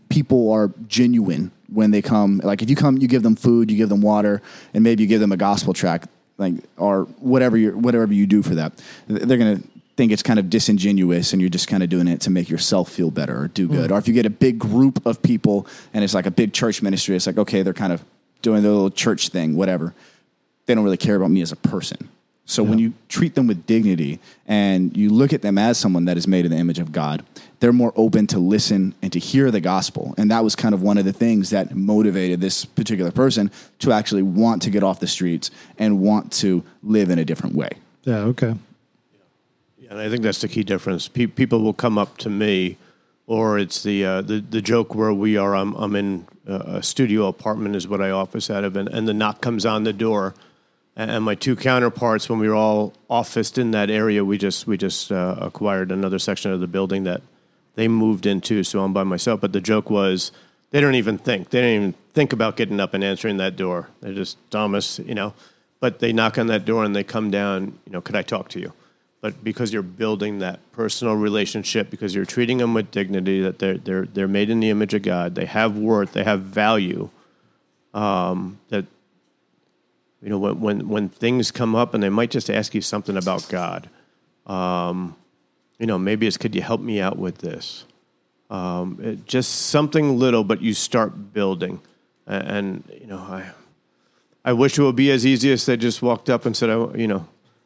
[0.10, 2.40] people are genuine when they come.
[2.44, 4.42] Like if you come, you give them food, you give them water,
[4.74, 6.08] and maybe you give them a gospel tract,
[6.38, 8.82] like or whatever you whatever you do for that.
[9.08, 9.62] They're gonna
[9.96, 12.90] think it's kind of disingenuous and you're just kind of doing it to make yourself
[12.90, 13.92] feel better or do good.
[13.92, 13.94] Mm.
[13.94, 16.82] Or if you get a big group of people and it's like a big church
[16.82, 18.04] ministry, it's like okay, they're kind of
[18.42, 19.94] doing their little church thing, whatever.
[20.66, 22.10] They don't really care about me as a person.
[22.46, 26.18] So when you treat them with dignity and you look at them as someone that
[26.18, 27.26] is made in the image of God,
[27.62, 30.14] they're more open to listen and to hear the gospel.
[30.18, 33.94] And that was kind of one of the things that motivated this particular person to
[33.94, 37.70] actually want to get off the streets and want to live in a different way.
[38.04, 38.18] yeah.
[38.18, 38.54] Okay.
[39.80, 41.08] Yeah, and I think that's the key difference.
[41.08, 42.78] Pe- people will come up to me,
[43.26, 45.56] or it's the uh, the the joke where we are.
[45.56, 49.08] I'm I'm in uh, a studio apartment is what I office out of, and, and
[49.08, 50.36] the knock comes on the door,
[50.96, 54.78] and, my two counterparts, when we were all officed in that area, we just we
[54.78, 57.22] just uh, acquired another section of the building that
[57.76, 59.42] they moved into, so I'm by myself.
[59.42, 60.32] But the joke was
[60.72, 63.90] they don't even think they don't even think about getting up and answering that door.
[64.02, 65.34] They're just Thomas, you know.
[65.80, 67.80] But they knock on that door and they come down.
[67.86, 68.74] You know, could I talk to you?
[69.24, 73.78] but because you're building that personal relationship, because you're treating them with dignity, that they're
[73.78, 77.10] they're they're made in the image of God, they have worth, they have value.
[77.94, 78.86] Um, that
[80.24, 83.18] you know when when when things come up and they might just ask you something
[83.18, 83.90] about God,
[84.48, 85.16] um,
[85.80, 87.86] you know maybe it's could you help me out with this?
[88.50, 91.82] Um, it, just something little, but you start building,
[92.26, 93.52] and, and you know I.
[94.46, 96.94] I wish it would be as easy as they just walked up and said, "I,
[96.96, 97.26] you know,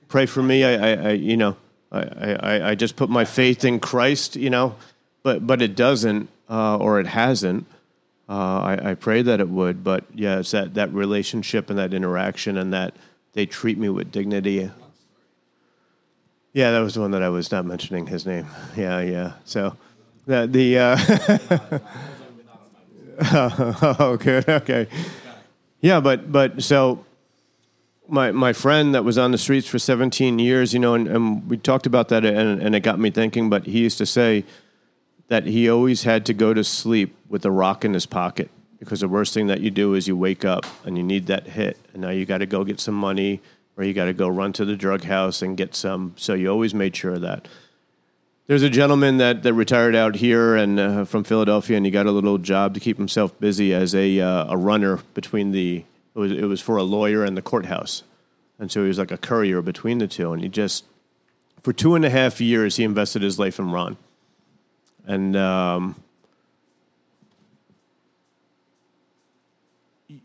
[0.09, 1.57] pray for me." I, I, I you know,
[1.91, 4.75] I, I, I just put my faith in Christ, you know,
[5.23, 7.65] but but it doesn't, uh, or it hasn't.
[8.29, 11.93] Uh, I, I pray that it would, but yeah, it's that that relationship and that
[11.93, 12.95] interaction, and that
[13.33, 14.69] they treat me with dignity.
[16.53, 18.47] Yeah, that was the one that I was not mentioning his name.
[18.75, 19.33] Yeah, yeah.
[19.45, 19.77] So
[20.25, 20.79] the the.
[20.79, 21.79] Uh,
[23.99, 24.47] oh, good.
[24.47, 24.87] Okay.
[25.81, 27.05] Yeah, but but so
[28.07, 31.49] my my friend that was on the streets for 17 years, you know, and, and
[31.49, 33.49] we talked about that, and, and it got me thinking.
[33.49, 34.43] But he used to say
[35.27, 38.49] that he always had to go to sleep with a rock in his pocket
[38.79, 41.47] because the worst thing that you do is you wake up and you need that
[41.47, 43.41] hit, and now you got to go get some money
[43.75, 46.13] or you got to go run to the drug house and get some.
[46.17, 47.47] So you always made sure of that.
[48.47, 52.05] There's a gentleman that, that retired out here and uh, from Philadelphia, and he got
[52.05, 55.83] a little job to keep himself busy as a uh, a runner between the
[56.15, 58.03] it was it was for a lawyer and the courthouse,
[58.57, 60.85] and so he was like a courier between the two, and he just
[61.61, 63.97] for two and a half years he invested his life in run,
[65.07, 65.95] and um,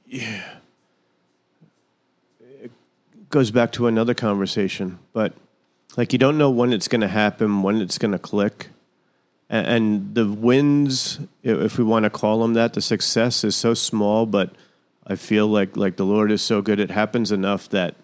[0.06, 0.42] yeah,
[2.40, 2.72] it
[3.30, 5.32] goes back to another conversation, but
[5.96, 8.70] like you don't know when it's going to happen, when it's going to click.
[9.48, 13.74] And, and the wins, if we want to call them that, the success is so
[13.74, 14.50] small, but
[15.06, 16.80] I feel like like the Lord is so good.
[16.80, 17.94] It happens enough that,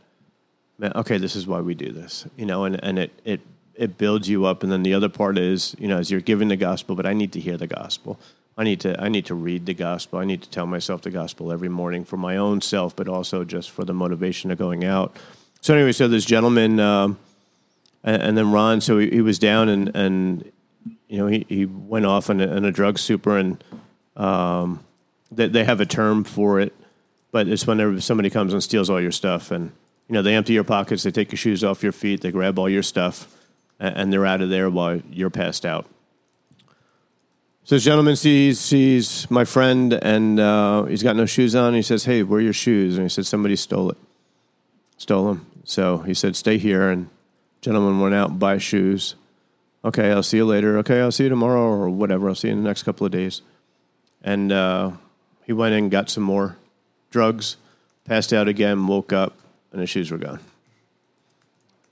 [0.79, 3.41] man, okay, this is why we do this, you know, and, and it, it,
[3.79, 4.63] it builds you up.
[4.63, 7.15] And then the other part is, you know, as you're giving the gospel, but I
[7.15, 8.19] need to hear the gospel.
[8.59, 10.19] I need to, I need to read the gospel.
[10.19, 13.45] I need to tell myself the gospel every morning for my own self, but also
[13.45, 15.17] just for the motivation of going out.
[15.61, 17.19] So anyway, so this gentleman, um,
[18.03, 20.53] and, and then Ron, so he, he was down and, and,
[21.07, 23.63] you know, he, he went off on a, a drug super and,
[24.17, 24.85] um,
[25.31, 26.75] they, they have a term for it,
[27.31, 29.71] but it's whenever somebody comes and steals all your stuff and,
[30.09, 32.59] you know, they empty your pockets, they take your shoes off your feet, they grab
[32.59, 33.38] all your stuff
[33.81, 35.87] and, they're out of there while you're passed out.
[37.65, 41.75] So this gentleman sees sees my friend and uh, he's got no shoes on.
[41.75, 43.99] He says, "Hey, where are your shoes?" And he said, "Somebody stole it,
[44.97, 47.11] stole them." So he said, "Stay here." And
[47.61, 49.17] gentleman went out and buy shoes.
[49.85, 50.79] Okay, I'll see you later.
[50.79, 52.29] Okay, I'll see you tomorrow or whatever.
[52.29, 53.43] I'll see you in the next couple of days.
[54.23, 54.93] And uh,
[55.45, 56.57] he went in, got some more
[57.11, 57.57] drugs,
[58.05, 59.37] passed out again, woke up,
[59.73, 60.41] and his shoes were gone.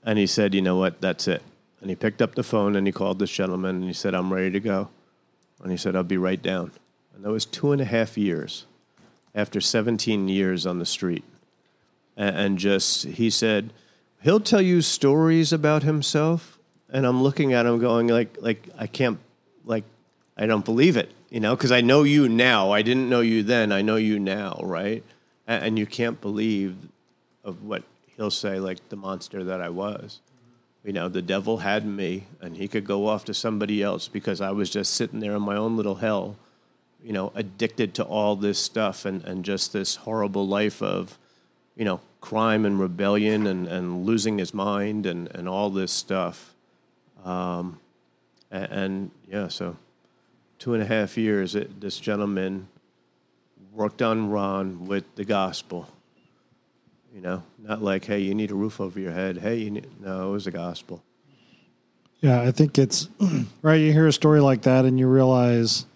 [0.03, 1.01] And he said, "You know what?
[1.01, 1.43] That's it."
[1.81, 4.33] And he picked up the phone and he called this gentleman and he said, "I'm
[4.33, 4.89] ready to go."
[5.61, 6.71] And he said, I'll be right down.
[7.15, 8.65] And that was two and a half years
[9.33, 11.23] after 17 years on the street.
[12.15, 13.71] And, just, he said,
[14.21, 16.57] he'll tell you stories about himself.
[16.89, 19.19] And I'm looking at him going, like, like I can't,
[19.65, 19.83] like,
[20.35, 22.71] I don't believe it, you know, because I know you now.
[22.71, 23.71] I didn't know you then.
[23.71, 25.03] I know you now, right?
[25.45, 26.75] And, and you can't believe
[27.43, 27.83] of what
[28.15, 30.19] he'll say, like the monster that I was.
[30.87, 34.39] You know, the devil had me, and he could go off to somebody else because
[34.39, 36.37] I was just sitting there in my own little hell,
[37.03, 41.17] you know, addicted to all this stuff and, and just this horrible life of,
[41.75, 46.55] you know, crime and rebellion and, and losing his mind and, and all this stuff.
[47.25, 47.81] Um,
[48.49, 49.75] and, and yeah, so
[50.57, 52.69] two and a half years, it, this gentleman
[53.73, 55.89] worked on Ron with the gospel.
[57.17, 59.39] You know, not like, hey, you need a roof over your head.
[59.39, 61.03] Hey, you need, no, it was the gospel.
[62.21, 63.09] Yeah, I think it's
[63.63, 63.81] right.
[63.81, 65.87] You hear a story like that and you realize,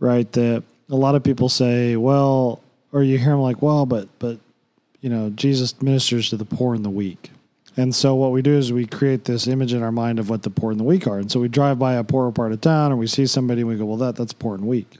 [0.00, 4.08] right, that a lot of people say, well, or you hear them like, well, but,
[4.18, 4.40] but,
[5.00, 7.30] you know, Jesus ministers to the poor and the weak.
[7.76, 10.42] And so what we do is we create this image in our mind of what
[10.42, 11.20] the poor and the weak are.
[11.20, 13.70] And so we drive by a poorer part of town and we see somebody and
[13.70, 14.98] we go, well, that, that's poor and weak.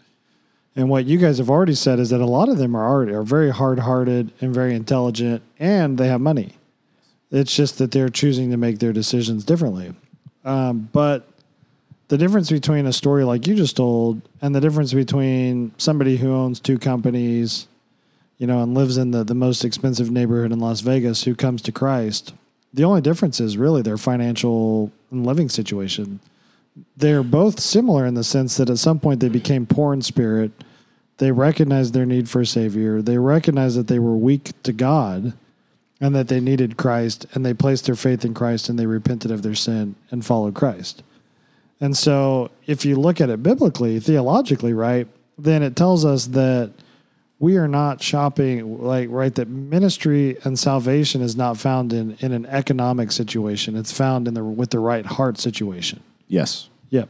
[0.77, 3.13] And what you guys have already said is that a lot of them are already
[3.13, 6.55] are very hard hearted and very intelligent and they have money.
[7.31, 9.95] It's just that they're choosing to make their decisions differently.
[10.45, 11.29] Um, but
[12.09, 16.33] the difference between a story like you just told and the difference between somebody who
[16.33, 17.69] owns two companies,
[18.39, 21.63] you know, and lives in the, the most expensive neighborhood in Las Vegas who comes
[21.63, 22.35] to Christ,
[22.73, 26.21] the only difference is really their financial and living situation.
[26.97, 30.53] They're both similar in the sense that at some point they became poor in spirit.
[31.19, 33.03] They recognized their need for a savior.
[33.03, 35.35] They recognized that they were weak to God
[36.01, 39.31] and that they needed Christ, and they placed their faith in Christ and they repented
[39.31, 41.03] of their sin and followed Christ.
[41.81, 45.07] And so, if you look at it biblically, theologically, right,
[45.39, 46.73] then it tells us that
[47.39, 52.33] we are not shopping, like, right, that ministry and salvation is not found in, in
[52.33, 53.77] an economic situation.
[53.77, 56.03] It's found in the with the right heart situation.
[56.31, 56.69] Yes.
[56.91, 57.09] Yep.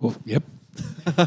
[0.00, 0.42] Well, yep.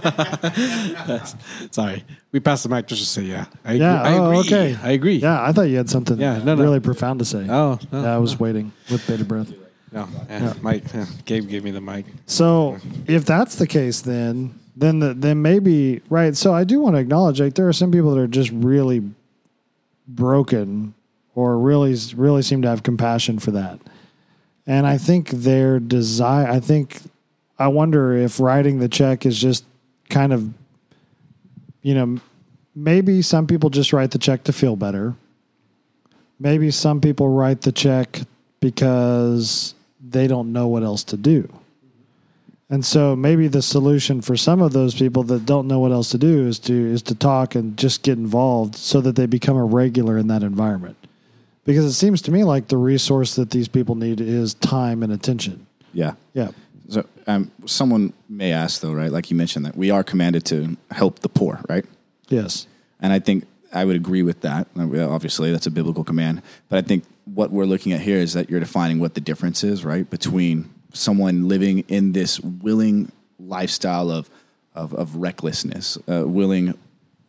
[1.72, 3.45] Sorry, we passed the mic just to say yeah.
[3.64, 4.01] I Yeah.
[4.01, 4.11] agree.
[4.11, 4.39] I oh, agree.
[4.39, 4.78] okay.
[4.84, 5.16] I agree.
[5.16, 6.61] Yeah, I thought you had something Yeah, no, no.
[6.64, 7.47] really profound to say.
[7.49, 9.51] Oh no, yeah, I was waiting with bated breath.
[9.91, 10.07] no.
[10.30, 12.05] Eh, yeah, Mike, yeah, Gabe gave me the mic.
[12.26, 16.36] So if that's the case, then then the, then maybe right.
[16.36, 19.03] So I do want to acknowledge like there are some people that are just really
[20.07, 20.95] broken
[21.36, 23.79] or really really seem to have compassion for that,
[24.65, 26.47] and I think their desire.
[26.47, 27.01] I think
[27.57, 29.65] I wonder if writing the check is just
[30.09, 30.53] kind of
[31.81, 32.19] you know
[32.75, 35.15] maybe some people just write the check to feel better.
[36.39, 38.21] Maybe some people write the check
[38.59, 41.49] because they don't know what else to do.
[42.69, 46.09] And so maybe the solution for some of those people that don't know what else
[46.11, 49.57] to do is to is to talk and just get involved so that they become
[49.57, 50.97] a regular in that environment.
[51.66, 55.14] Because it seems to me like the resource that these people need is time and
[55.14, 55.66] attention.
[55.93, 56.14] Yeah.
[56.34, 56.49] Yeah.
[56.89, 59.11] So um, someone may ask, though, right?
[59.11, 61.86] Like you mentioned, that we are commanded to help the poor, right?
[62.28, 62.68] Yes.
[62.99, 64.68] And I think I would agree with that.
[64.78, 66.41] Obviously, that's a biblical command.
[66.70, 69.64] But I think what we're looking at here is that you're defining what the difference
[69.64, 74.30] is, right, between someone living in this willing lifestyle of
[74.76, 76.78] of, of recklessness, uh, willing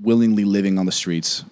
[0.01, 1.45] willingly living on the streets,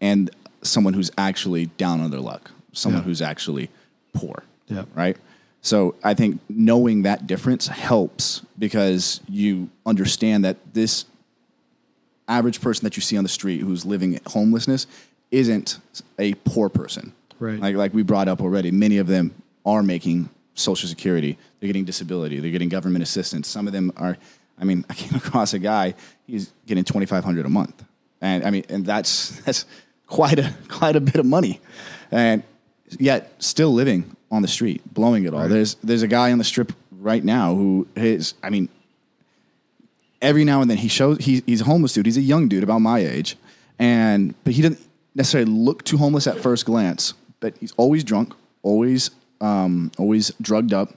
[0.00, 0.30] and
[0.62, 3.06] someone who's actually down on their luck, someone Yeah.
[3.06, 3.70] who's actually
[4.12, 4.42] poor.
[4.68, 4.84] Yeah.
[4.94, 5.16] Right.
[5.60, 11.04] So I think knowing that difference helps because you understand that this
[12.28, 14.86] average person that you see on the street who's living in homelessness
[15.30, 15.78] isn't
[16.18, 17.12] a poor person.
[17.38, 17.58] Right.
[17.58, 19.32] Like like we brought up already, many of them
[19.64, 21.38] are making social security.
[21.60, 22.40] They're getting disability.
[22.40, 23.48] They're getting government assistance.
[23.48, 24.16] Some of them are
[24.60, 25.94] I mean, I came across a guy,
[26.26, 27.84] he's getting 2500 a month.
[28.20, 29.64] And I mean, and that's that's
[30.08, 31.60] quite a quite a bit of money.
[32.10, 32.42] And
[32.98, 35.48] yet still living on the street, blowing it all.
[35.48, 38.68] There's there's a guy on the strip right now who is I mean,
[40.20, 42.06] every now and then he shows he, he's a homeless dude.
[42.06, 43.36] He's a young dude about my age,
[43.78, 44.80] and but he doesn't
[45.14, 47.14] necessarily look too homeless at first glance.
[47.40, 50.92] But he's always drunk, always um, always drugged up.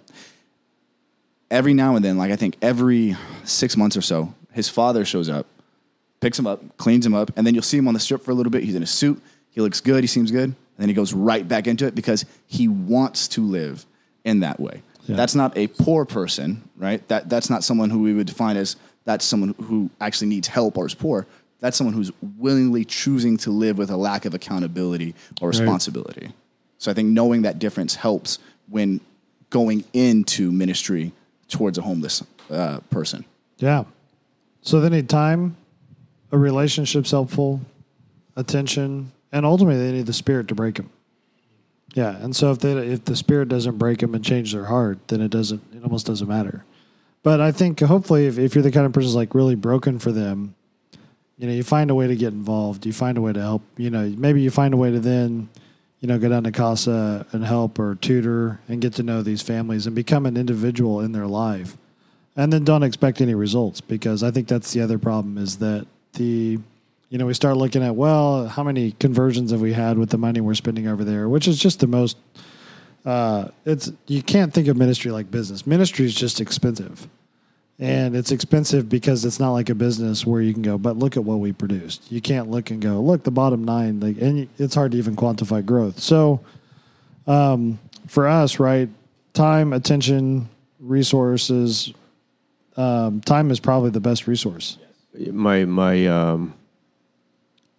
[1.50, 5.30] Every now and then, like I think every six months or so, his father shows
[5.30, 5.46] up,
[6.22, 8.32] picks him up, cleans him up, and then you'll see him on the strip for
[8.32, 8.64] a little bit.
[8.64, 9.22] He's in a suit.
[9.50, 10.04] He looks good.
[10.04, 10.46] He seems good.
[10.46, 13.86] And then he goes right back into it because he wants to live
[14.24, 14.82] in that way.
[15.08, 15.18] Yeah.
[15.18, 17.06] That's not a poor person, right?
[17.10, 20.78] That that's not someone who we would define as that's someone who actually needs help
[20.78, 21.28] or is poor.
[21.60, 26.32] That's someone who's willingly choosing to live with a lack of accountability or responsibility.
[26.78, 29.00] So I think knowing that difference helps when
[29.50, 31.12] going into ministry
[31.50, 33.26] towards a homeless uh, person.
[33.58, 33.84] Yeah.
[34.64, 35.58] So then, need time,
[36.32, 37.62] a relationship's helpful,
[38.36, 40.90] attention, and ultimately they need the spirit to break them.
[41.94, 45.08] Yeah, and so if they if the spirit doesn't break them and change their heart,
[45.10, 46.64] then it doesn't it almost doesn't matter.
[47.24, 50.00] But I think hopefully if, if you're the kind of person who's like really broken
[50.00, 50.56] for them,
[51.38, 52.86] you know, you find a way to get involved.
[52.86, 53.62] You find a way to help.
[53.78, 55.50] You know, maybe you find a way to then,
[56.00, 59.42] you know, go down to Casa and help or tutor and get to know these
[59.42, 61.76] families and become an individual in their life
[62.36, 65.86] and then don't expect any results because I think that's the other problem is that
[66.14, 66.60] the
[67.10, 70.18] you know we start looking at well how many conversions have we had with the
[70.18, 72.18] money we're spending over there which is just the most
[73.06, 75.66] uh, it's you can't think of ministry like business.
[75.66, 77.08] Ministry is just expensive.
[77.80, 81.18] And it's expensive because it's not like a business where you can go but look
[81.18, 82.12] at what we produced.
[82.12, 85.16] You can't look and go look the bottom nine like and it's hard to even
[85.16, 86.00] quantify growth.
[86.00, 86.42] So
[87.26, 88.88] um, for us right
[89.34, 90.48] time attention
[90.80, 91.92] resources
[92.78, 94.78] um, time is probably the best resource.
[95.32, 96.54] My my um,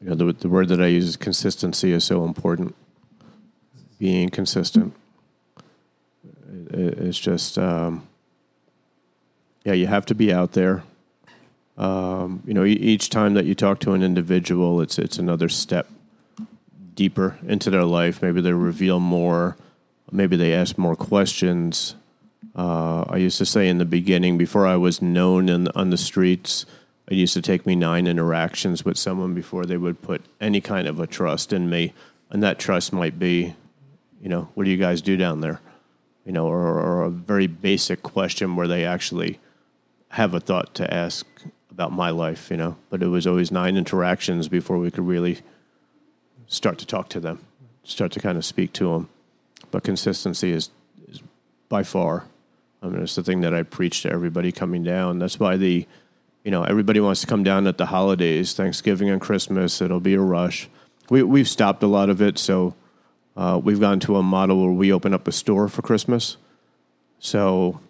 [0.01, 2.75] you know the the word that I use is consistency is so important.
[3.99, 4.95] Being consistent.
[6.71, 8.07] It- it's just um,
[9.65, 10.83] yeah, you have to be out there.
[11.79, 15.89] Um, you know, each time that you talk to an individual, it's it's another step
[16.95, 18.21] deeper into their life.
[18.23, 19.57] Maybe they reveal more.
[20.11, 21.95] Maybe they ask more questions.
[22.55, 25.97] Uh, I used to say in the beginning, before I was known in, on the
[25.97, 26.67] streets,
[27.09, 30.87] it used to take me nine interactions with someone before they would put any kind
[30.87, 31.93] of a trust in me.
[32.31, 33.55] And that trust might be,
[34.21, 35.61] you know, what do you guys do down there?
[36.25, 39.41] You know, or, or a very basic question where they actually
[40.11, 41.27] have a thought to ask
[41.71, 42.77] about my life, you know.
[42.89, 45.41] But it was always nine interactions before we could really
[46.47, 47.41] start to talk to them,
[47.83, 49.09] start to kind of speak to them.
[49.71, 50.71] But consistency is,
[51.09, 51.21] is
[51.69, 52.27] by far,
[52.83, 55.19] I mean, it's the thing that I preach to everybody coming down.
[55.19, 55.87] That's why the,
[56.45, 59.81] you know, everybody wants to come down at the holidays, Thanksgiving and Christmas.
[59.81, 60.69] It'll be a rush.
[61.11, 62.75] We we've stopped a lot of it, so
[63.37, 66.37] uh, we've gone to a model where we open up a store for Christmas.
[67.19, 67.81] So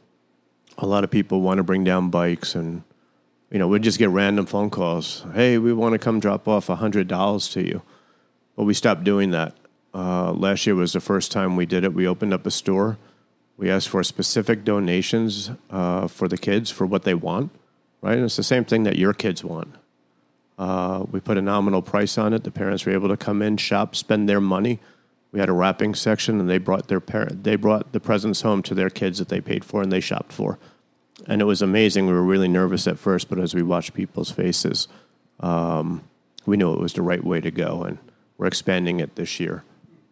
[0.79, 2.83] a lot of people want to bring down bikes and
[3.53, 5.27] you know, we just get random phone calls.
[5.35, 7.83] Hey, we want to come drop off hundred dollars to you,
[8.57, 9.55] but we stopped doing that.
[9.95, 11.93] Uh, last year was the first time we did it.
[11.93, 12.97] We opened up a store.
[13.59, 17.51] We asked for specific donations uh, for the kids for what they want,
[18.03, 18.17] right?
[18.17, 19.75] And it's the same thing that your kids want.
[20.59, 22.45] Uh, we put a nominal price on it.
[22.45, 24.81] The parents were able to come in, shop, spend their money.
[25.33, 28.63] We had a wrapping section, and they brought their parent, they brought the presents home
[28.65, 30.59] to their kids that they paid for and they shopped for
[31.27, 32.07] and it was amazing.
[32.07, 34.89] We were really nervous at first, but as we watched people's faces,
[35.41, 36.03] um,
[36.47, 37.99] we knew it was the right way to go, and
[38.39, 39.65] we're expanding it this year.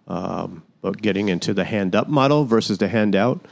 [0.07, 3.45] Um, but getting into the hand up model versus the hand out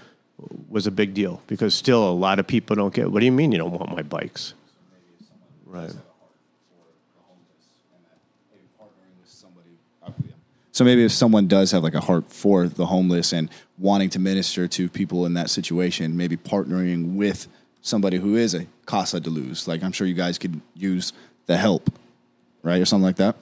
[0.68, 3.10] was a big deal because still a lot of people don't get.
[3.10, 4.54] What do you mean you don't want my bikes?
[5.66, 5.92] Right.
[10.78, 14.20] So maybe if someone does have like a heart for the homeless and wanting to
[14.20, 17.48] minister to people in that situation, maybe partnering with
[17.82, 21.12] somebody who is a Casa de Luz, like I'm sure you guys could use
[21.46, 21.92] the help,
[22.62, 23.34] right, or something like that.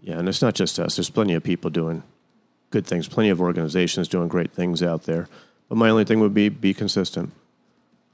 [0.00, 0.94] Yeah, and it's not just us.
[0.94, 2.04] There's plenty of people doing
[2.70, 5.26] good things, plenty of organizations doing great things out there.
[5.72, 7.32] But my only thing would be be consistent.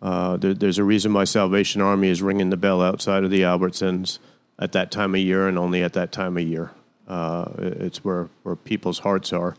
[0.00, 3.40] Uh, there, there's a reason why Salvation Army is ringing the bell outside of the
[3.40, 4.20] Albertsons
[4.61, 6.70] at that time of year and only at that time of year.
[7.09, 9.56] Uh, it's where where people's hearts are.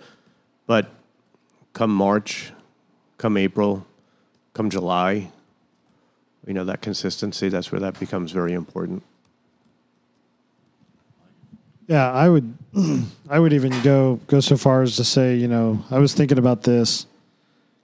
[0.65, 0.89] But
[1.73, 2.53] come March,
[3.17, 3.85] come April,
[4.53, 5.29] come July,
[6.47, 7.49] you know that consistency.
[7.49, 9.03] That's where that becomes very important.
[11.87, 12.53] Yeah, I would
[13.29, 16.37] I would even go go so far as to say, you know, I was thinking
[16.37, 17.05] about this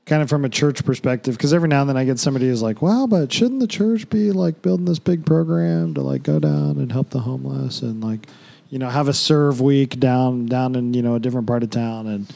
[0.05, 2.61] kind of from a church perspective because every now and then I get somebody who's
[2.61, 6.39] like, "Well, but shouldn't the church be like building this big program to like go
[6.39, 8.27] down and help the homeless and like,
[8.69, 11.71] you know, have a serve week down down in, you know, a different part of
[11.71, 12.27] town and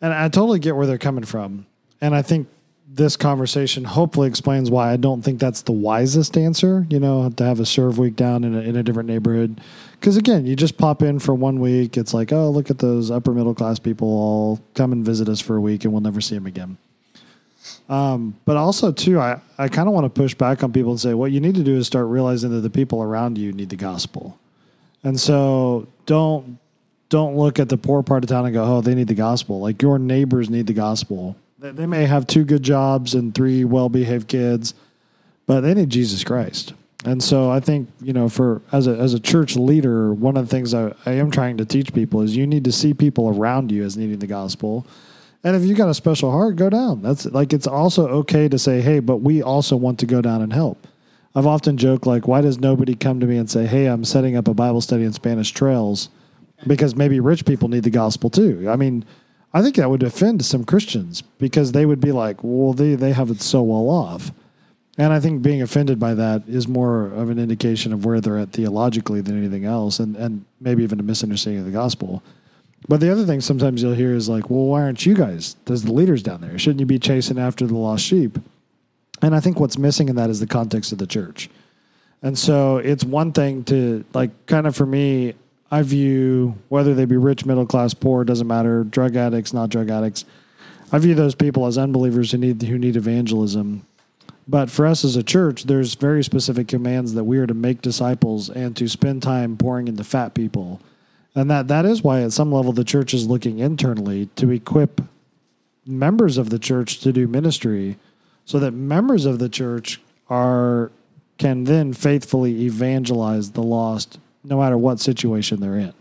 [0.00, 1.66] and I totally get where they're coming from.
[2.00, 2.48] And I think
[2.88, 7.44] this conversation hopefully explains why I don't think that's the wisest answer, you know, to
[7.44, 9.60] have a serve week down in a, in a different neighborhood.
[9.98, 11.96] Because again, you just pop in for one week.
[11.96, 15.40] It's like, oh, look at those upper middle class people all come and visit us
[15.40, 16.78] for a week and we'll never see them again.
[17.88, 21.00] Um, but also, too, I, I kind of want to push back on people and
[21.00, 23.68] say what you need to do is start realizing that the people around you need
[23.68, 24.38] the gospel.
[25.04, 26.58] And so don't
[27.08, 29.60] don't look at the poor part of town and go, oh, they need the gospel.
[29.60, 31.36] Like your neighbors need the gospel.
[31.60, 34.74] They, they may have two good jobs and three well behaved kids,
[35.46, 36.74] but they need Jesus Christ.
[37.04, 40.48] And so I think, you know, for as a as a church leader, one of
[40.48, 43.28] the things I, I am trying to teach people is you need to see people
[43.28, 44.86] around you as needing the gospel.
[45.44, 47.02] And if you got a special heart, go down.
[47.02, 50.42] That's like it's also okay to say, hey, but we also want to go down
[50.42, 50.86] and help.
[51.34, 54.36] I've often joked like, why does nobody come to me and say, hey, I'm setting
[54.36, 56.08] up a Bible study in Spanish Trails?
[56.66, 58.66] Because maybe rich people need the gospel too.
[58.68, 59.04] I mean,
[59.52, 63.12] I think that would offend some Christians because they would be like, well, they, they
[63.12, 64.32] have it so well off.
[64.98, 68.38] And I think being offended by that is more of an indication of where they're
[68.38, 72.22] at theologically than anything else, and, and maybe even a misunderstanding of the gospel.
[72.88, 75.56] But the other thing sometimes you'll hear is like, well, why aren't you guys?
[75.64, 76.58] There's the leaders down there.
[76.58, 78.38] Shouldn't you be chasing after the lost sheep?
[79.22, 81.50] And I think what's missing in that is the context of the church.
[82.22, 85.34] And so it's one thing to, like, kind of for me,
[85.70, 89.90] I view whether they be rich, middle class, poor, doesn't matter, drug addicts, not drug
[89.90, 90.24] addicts.
[90.92, 93.84] I view those people as unbelievers who need who need evangelism
[94.48, 97.82] but for us as a church, there's very specific commands that we are to make
[97.82, 100.80] disciples and to spend time pouring into fat people.
[101.36, 105.02] And that, that is why, at some level, the church is looking internally to equip
[105.86, 107.98] members of the church to do ministry
[108.46, 110.90] so that members of the church are
[111.38, 115.92] can then faithfully evangelize the lost no matter what situation they're in.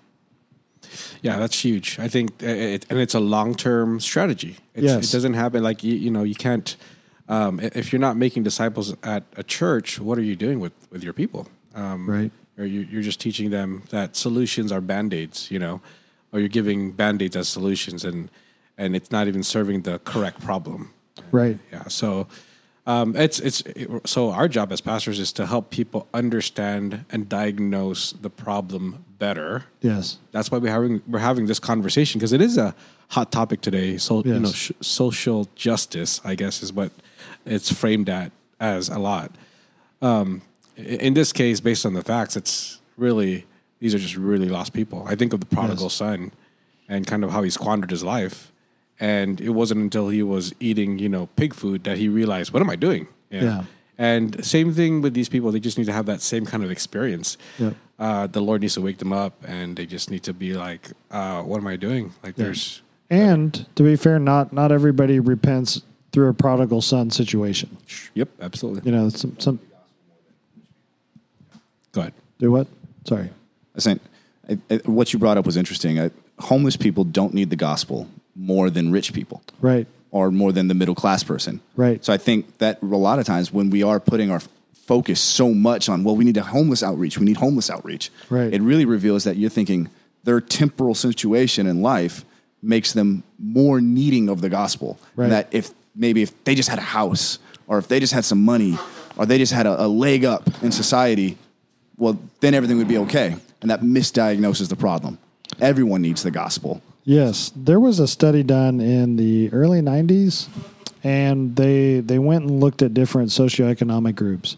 [1.21, 1.99] Yeah, that's huge.
[1.99, 4.57] I think, it, and it's a long term strategy.
[4.73, 5.09] It's, Yes.
[5.09, 6.77] It doesn't happen like, you, you know, you can't,
[7.27, 11.03] um, if you're not making disciples at a church, what are you doing with, with
[11.03, 11.49] your people?
[11.73, 12.31] Um, Right.
[12.57, 15.81] Or you, you're just teaching them that solutions are band aids, you know,
[16.31, 18.31] or you're giving band aids as solutions and,
[18.77, 20.93] and it's not even serving the correct problem.
[21.31, 21.57] Right.
[21.71, 21.87] Yeah.
[21.87, 22.27] So
[22.87, 23.63] um, it's it's
[24.05, 29.65] so our job as pastors is to help people understand and diagnose the problem better.
[29.81, 30.17] Yes.
[30.31, 32.75] That's why we're having we're having this conversation because it is a
[33.09, 33.97] hot topic today.
[33.97, 36.91] So you know, sh- social justice, I guess, is what
[37.45, 39.31] it's framed at as a lot.
[40.01, 40.43] Um,
[40.77, 43.45] in this case, based on the facts, it's really
[43.79, 45.05] these are just really lost people.
[45.07, 45.93] I think of the prodigal Yes.
[45.93, 46.31] son
[46.87, 48.51] and kind of how he squandered his life.
[48.99, 52.61] And it wasn't until he was eating, you know, pig food that he realized, what
[52.61, 53.07] am I doing?
[53.29, 53.45] You know?
[53.47, 53.63] Yeah.
[53.97, 56.71] And same thing with these people; they just need to have that same kind of
[56.71, 57.37] experience.
[57.59, 57.75] Yep.
[57.97, 60.91] Uh, the Lord needs to wake them up, and they just need to be like,
[61.11, 65.81] uh, "What am I doing?" Like, there's And to be fair, not not everybody repents
[66.11, 67.77] through a prodigal son situation.
[68.15, 68.81] Yep, absolutely.
[68.91, 69.59] You know, some some
[71.95, 72.13] Go ahead.
[72.39, 72.67] do what?
[73.07, 73.29] Sorry.
[73.75, 74.01] I think
[74.49, 75.99] I, I, what you brought up was interesting.
[75.99, 79.87] I, homeless people don't need the gospel more than rich people Right.
[80.11, 81.61] or more than the middle class person.
[81.77, 82.03] Right.
[82.03, 84.41] So I think that a lot of times when we are putting our
[84.73, 88.11] focus so much on, well, we need a homeless outreach, we need homeless outreach.
[88.29, 88.53] Right.
[88.53, 89.89] It really reveals that you're thinking
[90.25, 92.25] their temporal situation in life
[92.61, 94.99] makes them more needing of the gospel.
[95.15, 95.25] Right.
[95.25, 98.25] And that if maybe if they just had a house or if they just had
[98.25, 98.77] some money
[99.17, 101.37] or they just had a, a leg up in society,
[101.97, 103.35] well, then everything would be okay.
[103.61, 105.17] And that misdiagnoses the problem.
[105.59, 106.81] Everyone needs the gospel.
[107.03, 110.47] Yes, there was a study done in the early '90s,
[111.03, 114.57] and they they went and looked at different socioeconomic groups,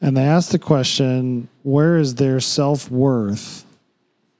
[0.00, 3.66] and they asked the question, "Where is their self worth?"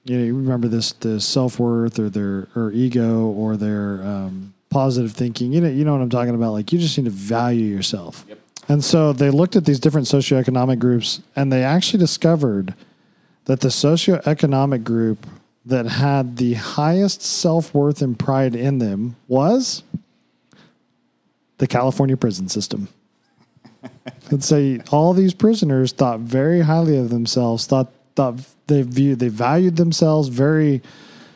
[0.05, 4.55] You know, you remember this the self worth or their or ego or their um,
[4.71, 5.53] positive thinking.
[5.53, 6.53] You know, you know what I'm talking about.
[6.53, 8.25] Like you just need to value yourself.
[8.69, 12.75] And so they looked at these different socioeconomic groups, and they actually discovered
[13.45, 15.27] that the socioeconomic group
[15.67, 19.83] that had the highest self worth and pride in them was
[21.59, 22.89] the California prison system.
[24.31, 29.29] Let's say all these prisoners thought very highly of themselves, thought thought they view they
[29.29, 30.83] valued themselves very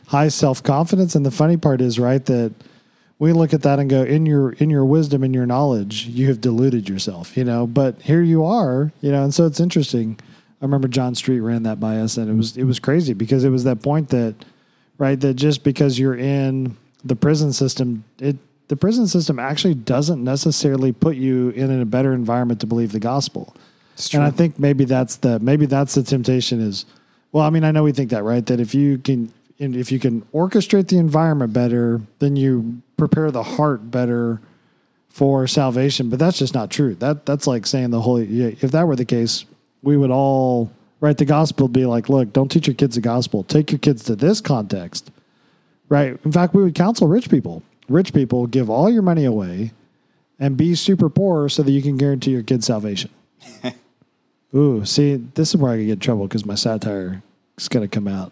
[0.09, 1.15] high self confidence.
[1.15, 2.53] And the funny part is, right, that
[3.19, 6.29] we look at that and go, in your in your wisdom and your knowledge, you
[6.29, 7.67] have deluded yourself, you know.
[7.67, 10.19] But here you are, you know, and so it's interesting.
[10.61, 13.45] I remember John Street ran that by us, and it was it was crazy because
[13.45, 14.35] it was that point that,
[14.99, 18.37] right, that just because you're in the prison system, it
[18.69, 23.01] the prison system actually doesn't necessarily put you in a better environment to believe the
[23.01, 23.57] gospel.
[24.13, 26.87] And I think maybe that's the maybe that's the temptation is,
[27.33, 28.47] well, I mean, I know we think that, right?
[28.47, 33.43] That if you can if you can orchestrate the environment better, then you prepare the
[33.43, 34.41] heart better
[35.09, 36.11] for salvation.
[36.11, 36.95] But that's just not true.
[36.97, 38.27] That that's like saying the holy.
[38.27, 39.47] yeah, If that were the case,
[39.83, 40.71] we would all
[41.01, 41.17] right.
[41.17, 43.43] The gospel would be like, look, don't teach your kids the gospel.
[43.45, 45.11] Take your kids to this context,
[45.89, 46.19] right?
[46.25, 47.63] In fact, we would counsel rich people.
[47.89, 49.73] Rich people give all your money away
[50.39, 53.11] and be super poor so that you can guarantee your kids salvation.
[54.55, 57.23] Ooh, see, this is where I could get in trouble because my satire
[57.57, 58.31] is going to come out,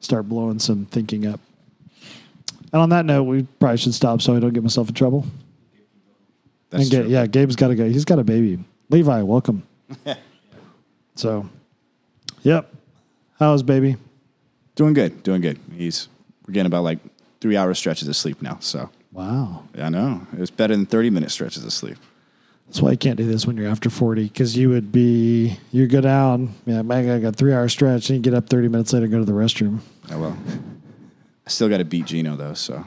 [0.00, 1.40] start blowing some thinking up.
[2.72, 5.26] And on that note, we probably should stop so I don't get myself in trouble.
[6.70, 7.10] That's and get, true.
[7.10, 7.86] yeah, Gabe's got to go.
[7.86, 8.58] He's got a baby.
[8.88, 9.62] Levi, welcome.
[11.14, 11.48] so,
[12.42, 12.72] yep.
[13.38, 13.96] How's baby?
[14.74, 15.58] Doing good, doing good.
[15.76, 16.08] He's
[16.46, 16.98] we're getting about like
[17.40, 18.56] three hour stretches of sleep now.
[18.60, 19.64] So Wow.
[19.74, 21.98] yeah, I know it's better than thirty minute stretches of sleep.
[22.68, 25.86] That's why you can't do this when you're after 40 because you would be, you
[25.86, 28.68] go down, yeah, man, I got a three hour stretch and you get up 30
[28.68, 29.80] minutes later and go to the restroom.
[30.10, 30.38] Oh well.
[31.46, 32.84] I still got to beat Gino though, so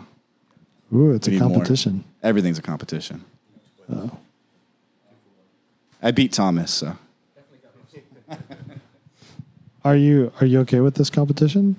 [0.93, 1.51] Ooh, it's a We need more.
[1.55, 2.03] competition.
[2.23, 3.23] everything's a competition.
[3.91, 4.11] Oh.
[6.01, 6.95] I beat Thomas, so
[9.83, 11.75] Are you are you okay with this competition?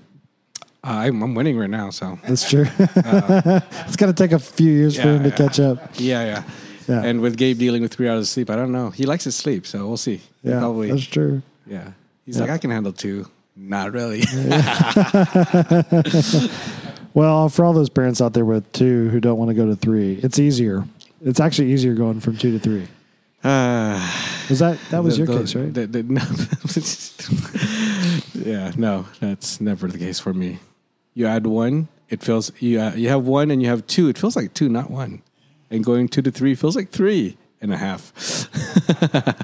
[0.85, 2.66] Uh, I'm, I'm winning right now, so That's true.
[2.79, 5.35] it's going to take a few years for Yeah, him to yeah.
[5.37, 5.91] catch up.
[5.95, 6.43] yeah, yeah.
[6.87, 7.03] Yeah.
[7.03, 8.91] And with Gabe dealing with three hours of sleep, I don't know.
[8.91, 10.20] He likes his sleep, so we'll see.
[10.45, 10.89] Yeah, probably.
[10.93, 11.43] that's true.
[11.66, 11.91] Yeah,
[12.24, 12.43] he's Yeah.
[12.43, 13.29] like, I can handle two.
[13.57, 14.22] Not really.
[17.14, 19.74] Well, for all those parents out there with two who don't want to go to
[19.74, 20.84] three, it's easier.
[21.24, 22.86] It's actually easier going from two to three.
[23.42, 23.94] uh,
[24.50, 25.72] Was that that was the- your the- case, right?
[25.72, 26.02] the-
[28.42, 28.44] no.
[28.52, 30.59] yeah, no, that's never the case for me.
[31.14, 34.11] You add one, it feels you uh, you have one and you have two.
[34.11, 35.22] It feels like two, not one.
[35.70, 38.12] And going two to three feels like three and a half.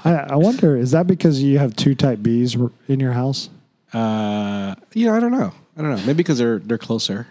[0.06, 3.48] I, I wonder is that because you have two type Bs in your house?
[3.92, 5.52] Uh, you know, I don't know.
[5.76, 6.02] I don't know.
[6.06, 7.26] Maybe because they're they're closer.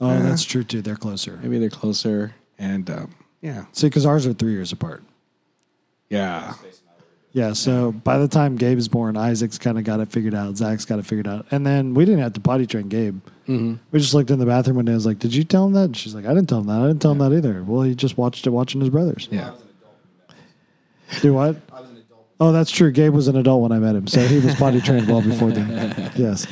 [0.00, 0.80] Oh, that's true too.
[0.82, 1.38] They're closer.
[1.42, 5.02] Maybe they're closer, and um, yeah, See, because ours are three years apart.
[6.08, 6.54] yeah.
[7.32, 10.56] Yeah, so by the time Gabe is born, Isaac's kind of got it figured out.
[10.56, 13.20] Zach's got it figured out, and then we didn't have to potty train Gabe.
[13.46, 13.74] Mm-hmm.
[13.92, 14.90] We just looked in the bathroom one day.
[14.90, 16.66] and was like, "Did you tell him that?" And she's like, "I didn't tell him
[16.66, 16.80] that.
[16.80, 19.28] I didn't tell him that either." Well, he just watched it watching his brothers.
[19.30, 19.52] Yeah.
[21.20, 21.54] Do what?
[22.40, 22.90] Oh, that's true.
[22.90, 25.50] Gabe was an adult when I met him, so he was potty trained well before
[25.50, 26.10] then.
[26.16, 26.46] Yes.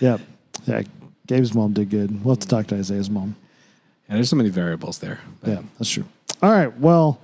[0.00, 0.20] Yep.
[0.66, 0.82] Yeah.
[1.28, 2.24] Gabe's mom did good.
[2.24, 3.36] We'll have to talk to Isaiah's mom.
[4.08, 5.20] Yeah, there's so many variables there.
[5.40, 6.04] But Yeah, that's true.
[6.42, 6.76] All right.
[6.78, 7.20] Well,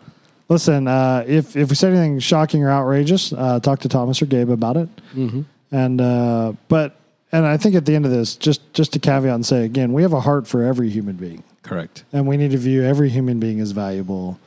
[0.48, 0.86] listen.
[0.86, 4.50] Uh, if if we said anything shocking or outrageous, uh, talk to Thomas or Gabe
[4.50, 4.88] about it.
[5.16, 5.42] Mm-hmm.
[5.72, 6.96] And uh, but
[7.32, 9.92] and I think at the end of this, just just to caveat and say again,
[9.92, 12.04] we have a heart for every human being, Correct.
[12.12, 14.38] and we need to view every human being as valuable.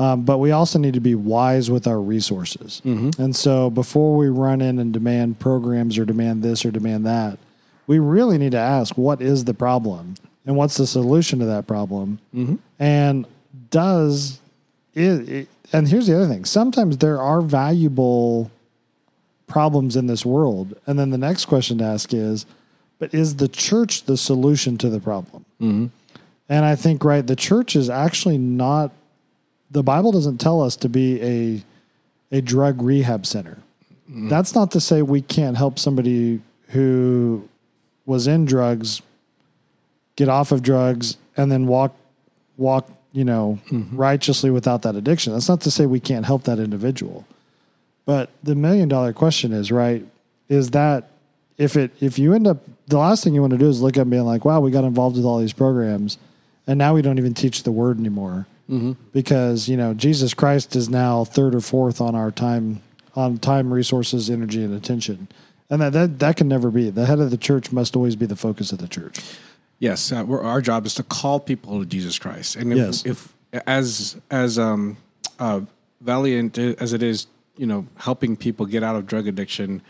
[0.00, 2.80] Um, but we also need to be wise with our resources.
[2.86, 3.20] Mm-hmm.
[3.20, 7.38] And so before we run in and demand programs or demand this or demand that,
[7.86, 10.14] we really need to ask what is the problem
[10.46, 12.18] and what's the solution to that problem.
[12.34, 12.54] Mm-hmm.
[12.78, 13.26] And
[13.68, 14.40] does
[14.94, 18.50] it, it, and here's the other thing sometimes there are valuable
[19.46, 20.74] problems in this world.
[20.86, 22.46] And then the next question to ask is,
[22.98, 25.44] but is the church the solution to the problem?
[25.60, 25.86] Mm-hmm.
[26.48, 28.92] And I think, right, the church is actually not,
[29.70, 33.58] the Bible doesn't tell us to be a, a drug rehab center.
[34.12, 37.48] That's not to say we can't help somebody who
[38.06, 39.02] was in drugs
[40.16, 41.94] get off of drugs and then walk,
[42.56, 43.96] walk, you know, mm-hmm.
[43.96, 45.32] righteously without that addiction.
[45.32, 47.24] That's not to say we can't help that individual.
[48.04, 50.04] But the million dollar question is, right,
[50.48, 51.08] is that
[51.56, 52.58] if it if you end up
[52.88, 54.72] the last thing you want to do is look at and being like, wow, we
[54.72, 56.18] got involved with all these programs
[56.66, 58.46] and now we don't even teach the word anymore.
[59.12, 62.82] Because, you know, Jesus Christ is now third or fourth on our time
[63.16, 65.26] on time, resources, energy, and attention.
[65.68, 66.90] And that, that that can never be.
[66.90, 69.18] The head of the church must always be the focus of the church.
[69.80, 73.06] Yes, uh, we're, our job is to call people to Jesus Christ, and if, Yes.
[73.06, 73.34] if
[73.66, 74.96] as as um,
[75.38, 75.62] uh,
[76.00, 79.82] valiant as it is, you know, helping people get out of drug addiction,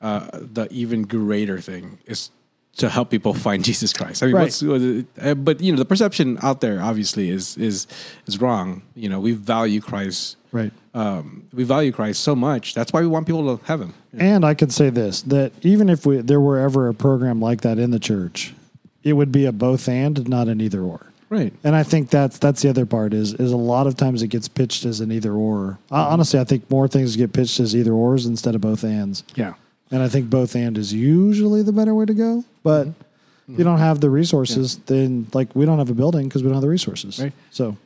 [0.00, 2.30] uh, the even greater thing is
[2.78, 4.22] to help people find Jesus Christ.
[4.22, 4.42] I mean, Right.
[4.62, 7.86] what's, uh, but you know, the perception out there obviously is is
[8.26, 8.82] is wrong.
[8.94, 10.72] You know, we value Christ Right.
[10.94, 12.74] um, we value Christ so much.
[12.74, 13.92] That's why we want people to have Him.
[14.16, 17.60] And I could say this that even if we there were ever a program like
[17.60, 18.54] that in the church,
[19.02, 21.06] it would be a both and, not an either or.
[21.30, 21.52] Right.
[21.62, 24.28] And I think that's that's the other part is is a lot of times it
[24.28, 25.78] gets pitched as an either or.
[25.90, 29.24] Uh, honestly, I think more things get pitched as either ors instead of both ands.
[29.34, 29.52] Yeah.
[29.90, 32.44] And I think both and is usually the better way to go.
[32.62, 33.52] But mm-hmm.
[33.52, 36.48] if you don't have the resources, then like we don't have a building because we
[36.48, 37.18] don't have the resources.
[37.18, 37.32] Right.
[37.50, 37.76] So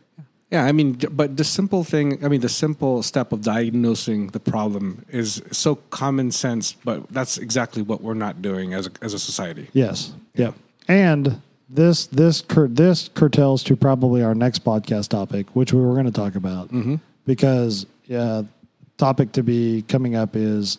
[0.50, 4.40] Yeah, I mean, but the simple thing, I mean, the simple step of diagnosing the
[4.40, 9.14] problem is so common sense, but that's exactly what we're not doing as a, as
[9.14, 9.68] a society.
[9.72, 10.54] yes, yep.
[10.88, 11.40] And
[11.70, 16.06] this this cur- this curtails to probably our next podcast topic, which we were going
[16.06, 16.96] to talk about, mm-hmm.
[17.24, 18.42] because yeah,
[18.98, 20.78] topic to be coming up is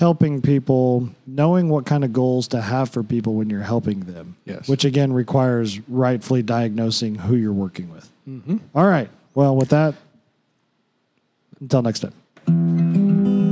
[0.00, 4.34] helping people, knowing what kind of goals to have for people when you're helping them.
[4.46, 4.66] Yes.
[4.66, 8.10] which again requires rightfully diagnosing who you're working with.
[8.26, 8.56] Mm-hmm.
[8.74, 9.10] All right.
[9.34, 9.94] Well, with that,
[11.60, 13.49] until next time.